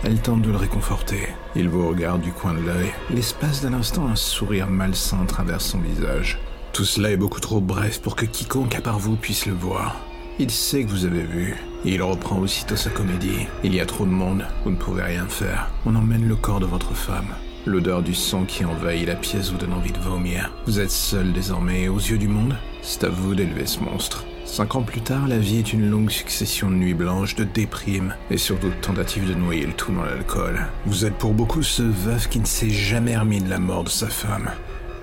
Elle 0.04 0.20
tente 0.20 0.42
de 0.42 0.50
le 0.50 0.58
réconforter. 0.58 1.30
Il 1.56 1.70
vous 1.70 1.88
regarde 1.88 2.22
du 2.22 2.32
coin 2.32 2.54
de 2.54 2.62
l'œil. 2.62 2.92
L'espace 3.12 3.62
d'un 3.62 3.74
instant, 3.74 4.08
un 4.08 4.16
sourire 4.16 4.68
malsain 4.68 5.26
traverse 5.28 5.66
son 5.66 5.80
visage. 5.80 6.40
Tout 6.74 6.86
cela 6.86 7.12
est 7.12 7.18
beaucoup 7.18 7.40
trop 7.40 7.62
bref 7.62 8.02
pour 8.02 8.16
que 8.16 8.26
quiconque 8.26 8.76
à 8.76 8.82
part 8.82 8.98
vous 8.98 9.16
puisse 9.16 9.46
le 9.46 9.54
voir. 9.54 9.96
Il 10.40 10.50
sait 10.50 10.84
que 10.86 10.90
vous 10.90 11.06
avez 11.06 11.24
vu, 11.24 11.58
et 11.84 11.96
il 11.96 12.02
reprend 12.02 12.40
aussitôt 12.40 12.76
sa 12.78 12.90
comédie. 12.90 13.46
Il 13.64 13.76
y 13.76 13.82
a 13.82 13.86
trop 13.86 14.06
de 14.06 14.12
monde, 14.12 14.46
vous 14.64 14.72
ne 14.72 14.78
pouvez 14.78 15.04
rien 15.04 15.28
faire. 15.28 15.70
On 15.86 15.96
emmène 15.96 16.28
le 16.28 16.36
corps 16.36 16.62
de 16.62 16.66
votre 16.66 16.94
femme. 16.94 17.36
L'odeur 17.65 18.02
du 18.02 18.15
sang 18.15 18.45
qui 18.45 18.63
envahit 18.63 19.06
la 19.06 19.15
pièce 19.15 19.52
vous 19.52 19.58
donne 19.58 19.74
envie 19.74 19.91
de 19.91 20.00
vomir. 20.00 20.52
Vous 20.65 20.80
êtes 20.80 20.91
seul 20.91 21.34
désormais, 21.34 21.89
aux 21.89 21.98
yeux 21.98 22.17
du 22.17 22.28
monde, 22.28 22.56
c'est 22.82 23.04
à 23.04 23.10
vous 23.10 23.36
d'élever 23.36 23.65
ce 23.65 23.82
monstre. 23.82 24.26
Cinq 24.45 24.76
ans 24.76 24.82
plus 24.82 25.02
tard, 25.02 25.28
la 25.28 25.38
vie 25.38 25.60
est 25.60 25.74
une 25.74 25.89
longue 25.89 26.10
succession 26.10 26.72
de 26.72 26.76
nuits 26.76 26.93
blanches, 26.93 27.36
de 27.36 27.43
déprimes, 27.43 28.15
et 28.32 28.38
surtout 28.38 28.69
de 28.69 28.82
tentatives 28.82 29.28
de 29.30 29.36
noyer 29.36 29.65
le 29.65 29.74
tout 29.74 29.91
dans 29.91 30.04
l'alcool. 30.04 30.67
Vous 30.86 31.06
êtes 31.06 31.17
pour 31.17 31.34
beaucoup 31.34 31.62
ce 31.62 31.84
veuf 31.84 32.30
qui 32.30 32.39
ne 32.39 32.45
s'est 32.45 32.69
jamais 32.69 33.17
remis 33.17 33.41
de 33.41 33.50
la 33.50 33.60
mort 33.60 33.84
de 33.84 33.89
sa 33.89 34.08
femme. 34.08 34.50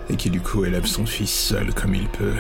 et 0.09 0.17
qui 0.17 0.31
du 0.31 0.41
coup 0.41 0.65
élève 0.65 0.87
son 0.87 1.05
fils 1.05 1.31
seul 1.31 1.75
comme 1.75 1.95
il 1.95 2.07
peut. 2.09 2.37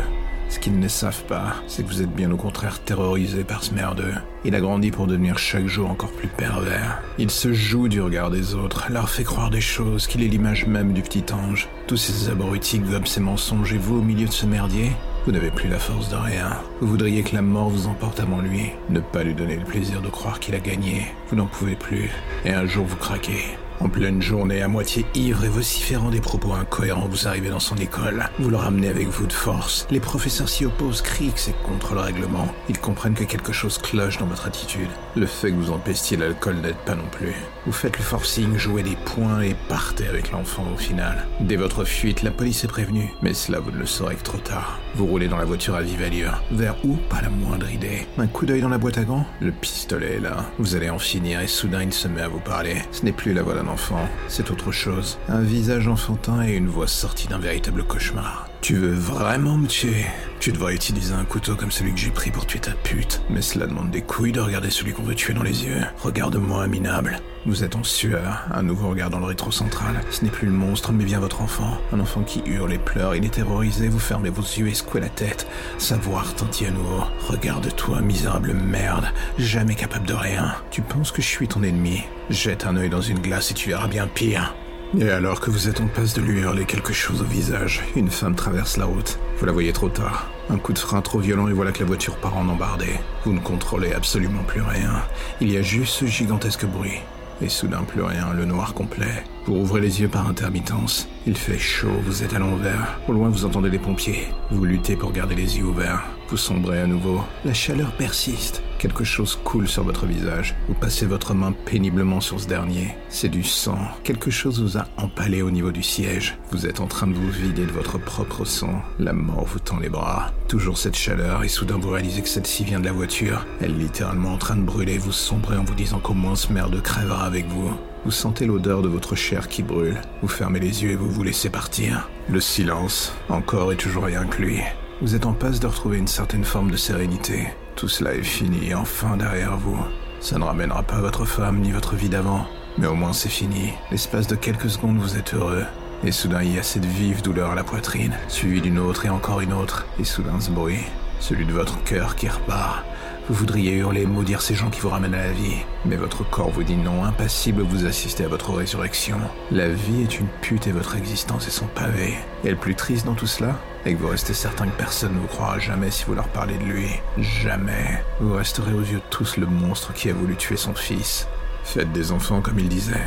Ce 0.48 0.59
qu'ils 0.59 0.78
ne 0.78 0.88
savent 0.88 1.24
pas, 1.24 1.56
c'est 1.66 1.82
que 1.82 1.88
vous 1.88 2.02
êtes 2.02 2.14
bien 2.14 2.30
au 2.30 2.37
contraire 2.37 2.80
terrorisé 2.80 3.44
par 3.44 3.64
ce 3.64 3.74
merdeux. 3.74 4.14
Il 4.44 4.54
a 4.54 4.61
grandi 4.61 4.90
pour 4.90 5.06
devenir 5.06 5.38
chaque 5.38 5.66
jour 5.66 5.90
encore 5.90 6.12
plus 6.12 6.28
pervers. 6.28 7.02
Il 7.18 7.30
se 7.30 7.52
joue 7.52 7.88
du 7.88 8.00
regard 8.00 8.30
des 8.30 8.54
autres, 8.54 8.87
leur 8.90 9.11
fait 9.11 9.24
croire 9.24 9.50
des 9.50 9.61
choses, 9.61 10.06
qu'il 10.06 10.22
est 10.22 10.28
l'image 10.28 10.66
même 10.66 10.92
du 10.92 11.02
petit 11.02 11.24
ange. 11.32 11.68
Tous 11.87 11.96
ces 11.96 12.30
abrutis 12.30 12.78
gobent 12.78 13.06
ces 13.06 13.20
mensonges 13.20 13.72
et 13.72 13.78
vous, 13.78 13.98
au 13.98 14.02
milieu 14.02 14.26
de 14.26 14.32
ce 14.32 14.46
merdier, 14.46 14.92
vous 15.26 15.32
n'avez 15.32 15.50
plus 15.50 15.68
la 15.68 15.80
force 15.80 16.09
de 16.09 16.16
rien. 16.16 16.50
Vous 16.80 16.87
voudriez 16.87 17.24
que 17.24 17.35
la 17.35 17.42
mort 17.42 17.68
vous 17.68 17.88
emporte 17.88 18.20
avant 18.20 18.40
lui, 18.40 18.70
ne 18.90 19.00
pas 19.00 19.24
lui 19.24 19.35
donner 19.35 19.56
le 19.56 19.64
plaisir 19.64 20.00
de 20.00 20.09
croire 20.09 20.38
qu'il 20.38 20.54
a 20.54 20.61
gagné. 20.61 21.02
Vous 21.28 21.37
n'en 21.37 21.46
pouvez 21.46 21.74
plus, 21.74 22.11
et 22.44 22.52
un 22.52 22.66
jour 22.66 22.87
vous 22.87 22.96
craquez. 22.96 23.59
En 23.81 23.89
pleine 23.89 24.23
journée, 24.23 24.62
à 24.62 24.69
moitié 24.69 25.05
ivre 25.15 25.45
et 25.45 25.49
vociférant 25.49 26.11
des 26.11 26.21
propos 26.21 26.53
incohérents, 26.55 27.09
vous 27.11 27.29
arrivez 27.29 27.51
dans 27.51 27.61
son 27.61 27.77
école. 27.77 28.25
Vous 28.39 28.49
le 28.49 28.57
ramenez 28.57 28.89
avec 28.89 29.09
vous 29.09 29.27
de 29.27 29.33
force. 29.33 29.87
Les 29.91 30.01
professeurs 30.01 30.49
s'y 30.49 30.65
opposent, 30.65 31.03
crient 31.03 31.33
que 31.33 31.41
c'est 31.41 31.62
contre 31.62 31.95
le 31.95 32.01
règlement. 32.01 32.49
Ils 32.69 32.79
comprennent 32.79 33.15
que 33.15 33.25
quelque 33.25 33.53
chose 33.53 33.79
cloche 33.79 34.19
dans 34.19 34.27
votre 34.27 34.47
attitude. 34.47 34.89
Le 35.15 35.27
fait 35.27 35.51
que 35.51 35.57
vous 35.57 35.71
empestiez 35.71 36.17
l'alcool 36.17 36.57
n'aide 36.57 36.77
pas 36.87 36.95
non 36.95 37.07
plus. 37.12 37.35
Vous 37.67 37.73
faites 37.73 37.99
le 37.99 38.05
forcing, 38.05 38.57
jouez 38.57 38.83
des 38.83 38.97
points 39.05 39.43
et 39.43 39.55
partez 39.69 40.09
avec 40.09 40.31
l'enfant 40.31 40.65
au 40.73 40.79
final. 40.79 41.27
Dès 41.41 41.57
votre 41.57 41.85
fuite, 41.85 42.23
la 42.23 42.31
police 42.31 42.65
est 42.65 42.69
prévenue. 42.69 43.12
Mais 43.21 43.35
cela, 43.35 43.61
vous 43.61 43.73
ne 43.73 43.79
le 43.79 43.87
saurez 43.87 44.17
que 44.17 44.23
trop 44.23 44.39
tard. 44.39 44.79
Vous 44.95 45.07
roulez 45.07 45.29
dans 45.29 45.37
la 45.37 45.45
voiture 45.45 45.75
à 45.75 45.83
vive 45.83 46.03
allure. 46.03 46.43
Vers 46.51 46.77
où 46.85 46.97
Pas 47.11 47.21
la 47.21 47.29
moindre 47.29 47.71
idée. 47.71 48.07
Un 48.17 48.27
coup 48.27 48.47
d'œil 48.47 48.62
dans 48.62 48.69
la 48.69 48.79
boîte 48.79 48.99
à 48.99 49.05
gants? 49.05 49.27
Le 49.41 49.53
pistolet 49.53 50.15
est 50.15 50.21
là. 50.21 50.47
Vous 50.59 50.77
allez 50.77 50.89
en 50.89 50.99
finir 50.99 51.41
et 51.41 51.47
soudain 51.47 51.83
il 51.83 51.93
se 51.93 52.09
met 52.09 52.23
à 52.23 52.29
vous 52.29 52.41
parler. 52.41 52.77
Ce 52.91 53.05
n'est 53.05 53.12
plus 53.12 53.35
la 53.35 53.43
voix 53.43 53.55
enfant, 53.68 54.09
c'est 54.29 54.50
autre 54.50 54.72
chose. 54.72 55.18
Un 55.29 55.42
visage 55.42 55.88
enfantin 55.88 56.42
et 56.42 56.55
une 56.55 56.68
voix 56.68 56.87
sortie 56.87 57.29
d'un 57.29 57.38
véritable 57.38 57.85
cauchemar. 57.85 58.48
Tu 58.61 58.76
veux 58.76 58.94
vraiment 58.94 59.57
me 59.57 59.66
tuer? 59.66 60.07
Tu 60.46 60.52
devrais 60.52 60.76
utiliser 60.76 61.12
un 61.12 61.24
couteau 61.24 61.56
comme 61.56 61.72
celui 61.72 61.92
que 61.92 61.98
j'ai 61.98 62.12
pris 62.12 62.30
pour 62.30 62.46
tuer 62.46 62.61
ta 62.61 62.70
pute. 62.70 63.20
Mais 63.28 63.42
cela 63.42 63.66
demande 63.66 63.90
des 63.90 64.02
couilles 64.02 64.30
de 64.30 64.38
regarder 64.38 64.70
celui 64.70 64.92
qu'on 64.92 65.02
veut 65.02 65.16
tuer 65.16 65.35
dans 65.35 65.42
les 65.42 65.64
yeux. 65.64 65.82
Regarde-moi, 65.98 66.68
minable. 66.68 67.18
Vous 67.46 67.64
êtes 67.64 67.74
en 67.74 67.82
sueur, 67.82 68.44
un 68.54 68.62
nouveau 68.62 68.90
regard 68.90 69.11
dans 69.11 69.18
le 69.18 69.24
rétro 69.24 69.50
central. 69.50 70.00
Ce 70.09 70.22
n'est 70.22 70.30
plus 70.30 70.46
le 70.46 70.52
monstre, 70.52 70.92
mais 70.92 71.04
bien 71.04 71.18
votre 71.18 71.40
enfant. 71.40 71.76
Un 71.92 71.98
enfant 71.98 72.22
qui 72.22 72.44
hurle 72.46 72.72
et 72.72 72.78
pleure, 72.78 73.16
il 73.16 73.24
est 73.24 73.35
terrorisé, 73.35 73.88
vous 73.88 73.98
fermez 73.98 74.30
vos 74.30 74.40
yeux 74.40 74.68
et 74.68 74.74
secouez 74.74 75.00
la 75.00 75.09
tête. 75.09 75.48
Savoir 75.78 76.28
retentit 76.28 76.66
à 76.66 76.70
nouveau. 76.70 77.02
Regarde-toi, 77.26 78.00
misérable 78.00 78.52
merde, 78.52 79.06
jamais 79.38 79.74
capable 79.74 80.06
de 80.06 80.14
rien. 80.14 80.54
Tu 80.70 80.80
penses 80.80 81.11
que 81.11 81.22
je 81.22 81.26
suis 81.26 81.48
ton 81.48 81.64
ennemi 81.64 82.04
Jette 82.30 82.66
un 82.66 82.76
œil 82.76 82.88
dans 82.88 83.00
une 83.00 83.18
glace 83.18 83.50
et 83.50 83.54
tu 83.54 83.70
verras 83.70 83.88
bien 83.88 84.06
pire. 84.06 84.54
Et 84.98 85.11
alors 85.11 85.40
que 85.40 85.50
vous 85.50 85.68
êtes 85.68 85.82
en 85.82 85.88
passe 85.88 86.14
de 86.14 86.22
lui 86.22 86.40
hurler 86.40 86.64
quelque 86.64 86.94
chose 86.94 87.20
au 87.20 87.26
visage, 87.26 87.82
une 87.96 88.11
femme 88.11 88.35
traverse 88.35 88.78
la 88.78 88.87
route. 88.87 89.18
Vous 89.38 89.44
la 89.44 89.52
voyez 89.52 89.72
trop 89.72 89.90
tard. 89.90 90.30
Un 90.48 90.56
coup 90.56 90.72
de 90.72 90.78
frein 90.78 91.02
trop 91.02 91.18
violent 91.18 91.48
et 91.48 91.52
voilà 91.52 91.72
que 91.72 91.80
la 91.80 91.87
voiture 91.87 92.16
part 92.16 92.37
en 92.38 92.48
embardée. 92.48 92.98
Vous 93.24 93.35
ne 93.35 93.40
contrôlez 93.40 93.92
absolument 93.92 94.42
plus 94.44 94.62
rien. 94.62 95.02
Il 95.42 95.52
y 95.52 95.59
a 95.59 95.62
juste 95.62 95.92
ce 95.92 96.06
gigantesque 96.06 96.64
bruit. 96.64 97.00
Et 97.42 97.50
soudain 97.50 97.82
plus 97.82 98.00
rien, 98.00 98.32
le 98.32 98.46
noir 98.46 98.72
complet. 98.72 99.24
Vous 99.44 99.56
ouvrez 99.56 99.82
les 99.82 100.00
yeux 100.00 100.09
par 100.09 100.26
intermittence. 100.26 101.09
Il 101.26 101.37
fait 101.37 101.59
chaud, 101.59 102.00
vous 102.06 102.22
êtes 102.22 102.32
à 102.32 102.38
l'envers. 102.38 102.98
Au 103.06 103.12
loin, 103.12 103.28
vous 103.28 103.44
entendez 103.44 103.68
les 103.68 103.78
pompiers. 103.78 104.28
Vous 104.50 104.64
luttez 104.64 104.96
pour 104.96 105.12
garder 105.12 105.35
les 105.35 105.59
yeux 105.59 105.64
ouverts. 105.64 106.04
Vous 106.29 106.37
sombrez 106.37 106.81
à 106.81 106.89
nouveau. 106.89 107.21
La 107.45 107.55
chaleur 107.55 107.93
persiste. 107.93 108.61
Quelque 108.79 109.05
chose 109.05 109.39
coule 109.45 109.69
sur 109.69 109.85
votre 109.85 110.07
visage. 110.07 110.57
Vous 110.67 110.75
passez 110.75 111.07
votre 111.07 111.35
main 111.35 111.53
péniblement 111.53 112.21
sur 112.21 112.41
ce 112.41 112.49
dernier. 112.49 112.97
C'est 113.09 113.29
du 113.29 113.45
sang. 113.45 113.79
Quelque 114.03 114.33
chose 114.33 114.61
vous 114.61 114.77
a 114.77 114.89
empalé 114.97 115.43
au 115.43 115.53
niveau 115.53 115.71
du 115.71 115.85
siège. 115.85 116.37
Vous 116.51 116.67
êtes 116.67 116.81
en 116.81 116.89
train 116.89 117.07
de 117.07 117.15
vous 117.15 117.31
vider 117.31 117.65
de 117.65 117.71
votre 117.71 117.99
propre 117.99 118.45
sang. 118.45 118.83
La 118.99 119.12
mort 119.12 119.45
vous 119.45 119.61
tend 119.61 119.79
les 119.79 119.89
bras. 119.89 120.33
Toujours 120.49 120.79
cette 120.79 120.97
chaleur 120.97 121.45
et 121.45 121.49
soudain 121.49 121.79
vous 121.79 121.91
réalisez 121.91 122.23
que 122.23 122.29
celle-ci 122.29 122.65
vient 122.65 122.81
de 122.81 122.87
la 122.87 122.93
voiture. 122.93 123.47
Elle 123.61 123.71
est 123.71 123.85
littéralement 123.85 124.33
en 124.33 124.39
train 124.39 124.57
de 124.57 124.62
brûler. 124.62 124.99
Vous 124.99 125.12
sombrez 125.12 125.57
en 125.57 125.65
vous 125.65 125.77
disant 125.77 126.01
qu'au 126.01 126.15
moins 126.15 126.35
ce 126.35 126.53
merde 126.53 126.83
crèvera 126.83 127.25
avec 127.25 127.47
vous. 127.47 127.71
Vous 128.05 128.11
sentez 128.11 128.47
l'odeur 128.47 128.83
de 128.83 128.89
votre 128.89 129.15
chair 129.15 129.47
qui 129.47 129.62
brûle. 129.62 130.01
Vous 130.23 130.29
fermez 130.29 130.59
les 130.59 130.83
yeux 130.83 130.91
et 130.91 130.97
vous 130.97 131.11
vous 131.11 131.23
laissez 131.23 131.51
partir. 131.51 132.09
Le 132.29 132.41
silence, 132.41 133.12
encore 133.29 133.73
et 133.73 133.77
toujours 133.77 134.05
rien 134.05 134.27
que 134.27 134.43
lui. 134.43 134.61
Vous 135.02 135.14
êtes 135.14 135.26
en 135.26 135.35
passe 135.35 135.61
de 135.61 135.66
retrouver 135.66 135.98
une 135.98 136.06
certaine 136.06 136.44
forme 136.44 136.70
de 136.70 136.76
sérénité. 136.78 137.48
Tout 137.74 137.87
cela 137.87 138.14
est 138.14 138.22
fini, 138.22 138.74
enfin 138.74 139.18
derrière 139.18 139.59
vous. 139.59 139.78
Ça 140.20 140.38
ne 140.38 140.44
ramènera 140.44 140.82
pas 140.85 141.02
votre 141.02 141.26
femme 141.26 141.61
ni 141.61 141.70
votre 141.70 141.96
vie 141.96 142.09
d'avant, 142.09 142.46
mais 142.78 142.87
au 142.87 142.94
moins 142.94 143.12
c'est 143.12 143.28
fini. 143.28 143.74
L'espace 143.90 144.26
de 144.26 144.37
quelques 144.37 144.70
secondes, 144.70 144.96
vous 144.96 145.18
êtes 145.18 145.35
heureux. 145.35 145.64
Et 146.02 146.12
soudain, 146.12 146.42
il 146.42 146.54
y 146.54 146.59
a 146.59 146.62
cette 146.62 146.87
vive 146.87 147.20
douleur 147.20 147.50
à 147.50 147.54
la 147.54 147.62
poitrine, 147.62 148.16
suivie 148.28 148.62
d'une 148.62 148.78
autre 148.78 149.04
et 149.04 149.11
encore 149.11 149.42
une 149.42 149.52
autre. 149.52 149.85
Et 150.00 150.04
soudain, 150.04 150.40
ce 150.40 150.50
bruit, 150.50 150.80
celui 151.20 151.44
de 151.44 151.52
votre 151.52 151.85
cœur 151.85 152.16
qui 152.16 152.28
repart. 152.30 152.82
Vous 153.29 153.35
voudriez 153.35 153.73
hurler, 153.73 154.07
maudire 154.07 154.41
ces 154.41 154.55
gens 154.55 154.71
qui 154.71 154.79
vous 154.79 154.89
ramènent 154.89 155.15
à 155.15 155.27
la 155.27 155.33
vie. 155.33 155.57
Mais 155.85 155.97
votre 155.97 156.23
corps 156.23 156.51
vous 156.51 156.62
dit 156.62 156.77
non, 156.77 157.03
impassible, 157.03 157.62
vous 157.62 157.85
assistez 157.85 158.25
à 158.25 158.29
votre 158.29 158.53
résurrection. 158.53 159.19
La 159.51 159.69
vie 159.69 160.03
est 160.03 160.21
une 160.21 160.29
pute 160.43 160.69
et 160.69 160.73
votre 160.73 160.97
existence 160.97 161.49
est 161.49 161.51
son 161.51 161.67
pavé. 161.67 162.15
Et 162.45 162.51
le 162.51 162.57
plus 162.57 162.77
triste 162.77 163.05
dans 163.05 163.17
tout 163.17 163.27
cela, 163.27 163.59
et 163.85 163.95
que 163.95 163.99
vous 163.99 164.07
restez 164.07 164.33
certain 164.33 164.69
que 164.69 164.77
personne 164.77 165.15
ne 165.15 165.19
vous 165.19 165.27
croira 165.27 165.59
jamais 165.59 165.91
si 165.91 166.05
vous 166.05 166.15
leur 166.15 166.29
parlez 166.29 166.57
de 166.57 166.65
lui. 166.65 166.89
Jamais. 167.19 168.05
Vous 168.21 168.35
resterez 168.35 168.73
aux 168.73 168.83
yeux 168.83 168.99
de 168.99 169.11
tous 169.11 169.39
le 169.39 169.47
monstre 169.47 169.93
qui 169.93 170.09
a 170.09 170.12
voulu 170.12 170.37
tuer 170.37 170.57
son 170.57 170.75
fils. 170.75 171.27
Faites 171.65 171.91
des 171.91 172.12
enfants 172.12 172.41
comme 172.41 172.61
il 172.61 172.69
disait. 172.69 173.07